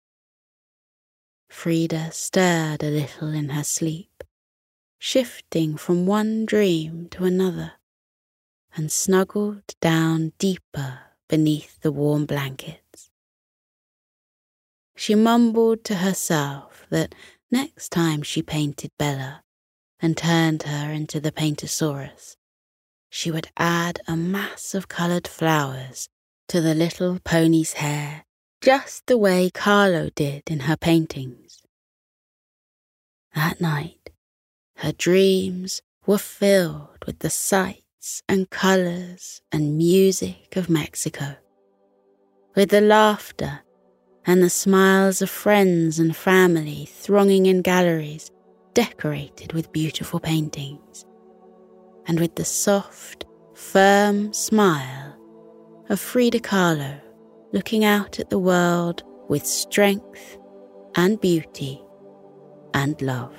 Frida 1.48 2.12
stirred 2.12 2.82
a 2.82 2.90
little 2.90 3.32
in 3.32 3.50
her 3.50 3.64
sleep, 3.64 4.24
shifting 4.98 5.76
from 5.76 6.06
one 6.06 6.46
dream 6.46 7.08
to 7.10 7.24
another, 7.24 7.72
and 8.76 8.92
snuggled 8.92 9.74
down 9.80 10.32
deeper 10.38 11.00
beneath 11.28 11.80
the 11.80 11.92
warm 11.92 12.26
blankets. 12.26 12.89
She 15.00 15.14
mumbled 15.14 15.82
to 15.84 15.94
herself 15.94 16.84
that 16.90 17.14
next 17.50 17.88
time 17.88 18.20
she 18.22 18.42
painted 18.42 18.90
Bella 18.98 19.42
and 19.98 20.14
turned 20.14 20.64
her 20.64 20.92
into 20.92 21.20
the 21.20 21.32
Paintosaurus, 21.32 22.36
she 23.08 23.30
would 23.30 23.48
add 23.56 24.00
a 24.06 24.14
mass 24.14 24.74
of 24.74 24.88
coloured 24.88 25.26
flowers 25.26 26.10
to 26.48 26.60
the 26.60 26.74
little 26.74 27.18
pony's 27.24 27.72
hair, 27.80 28.26
just 28.60 29.06
the 29.06 29.16
way 29.16 29.48
Kahlo 29.48 30.14
did 30.14 30.42
in 30.48 30.60
her 30.68 30.76
paintings. 30.76 31.62
That 33.34 33.58
night, 33.58 34.10
her 34.76 34.92
dreams 34.92 35.80
were 36.04 36.18
filled 36.18 37.06
with 37.06 37.20
the 37.20 37.30
sights 37.30 38.22
and 38.28 38.50
colours 38.50 39.40
and 39.50 39.78
music 39.78 40.56
of 40.56 40.68
Mexico, 40.68 41.38
with 42.54 42.68
the 42.68 42.82
laughter 42.82 43.62
and 44.26 44.42
the 44.42 44.50
smiles 44.50 45.22
of 45.22 45.30
friends 45.30 45.98
and 45.98 46.16
family 46.16 46.86
thronging 46.86 47.46
in 47.46 47.62
galleries 47.62 48.30
decorated 48.74 49.52
with 49.52 49.72
beautiful 49.72 50.20
paintings, 50.20 51.04
and 52.06 52.20
with 52.20 52.34
the 52.36 52.44
soft, 52.44 53.24
firm 53.54 54.32
smile 54.32 55.16
of 55.88 56.00
Frida 56.00 56.40
Kahlo 56.40 57.00
looking 57.52 57.84
out 57.84 58.20
at 58.20 58.30
the 58.30 58.38
world 58.38 59.02
with 59.28 59.44
strength 59.44 60.38
and 60.94 61.20
beauty 61.20 61.82
and 62.74 63.00
love. 63.02 63.34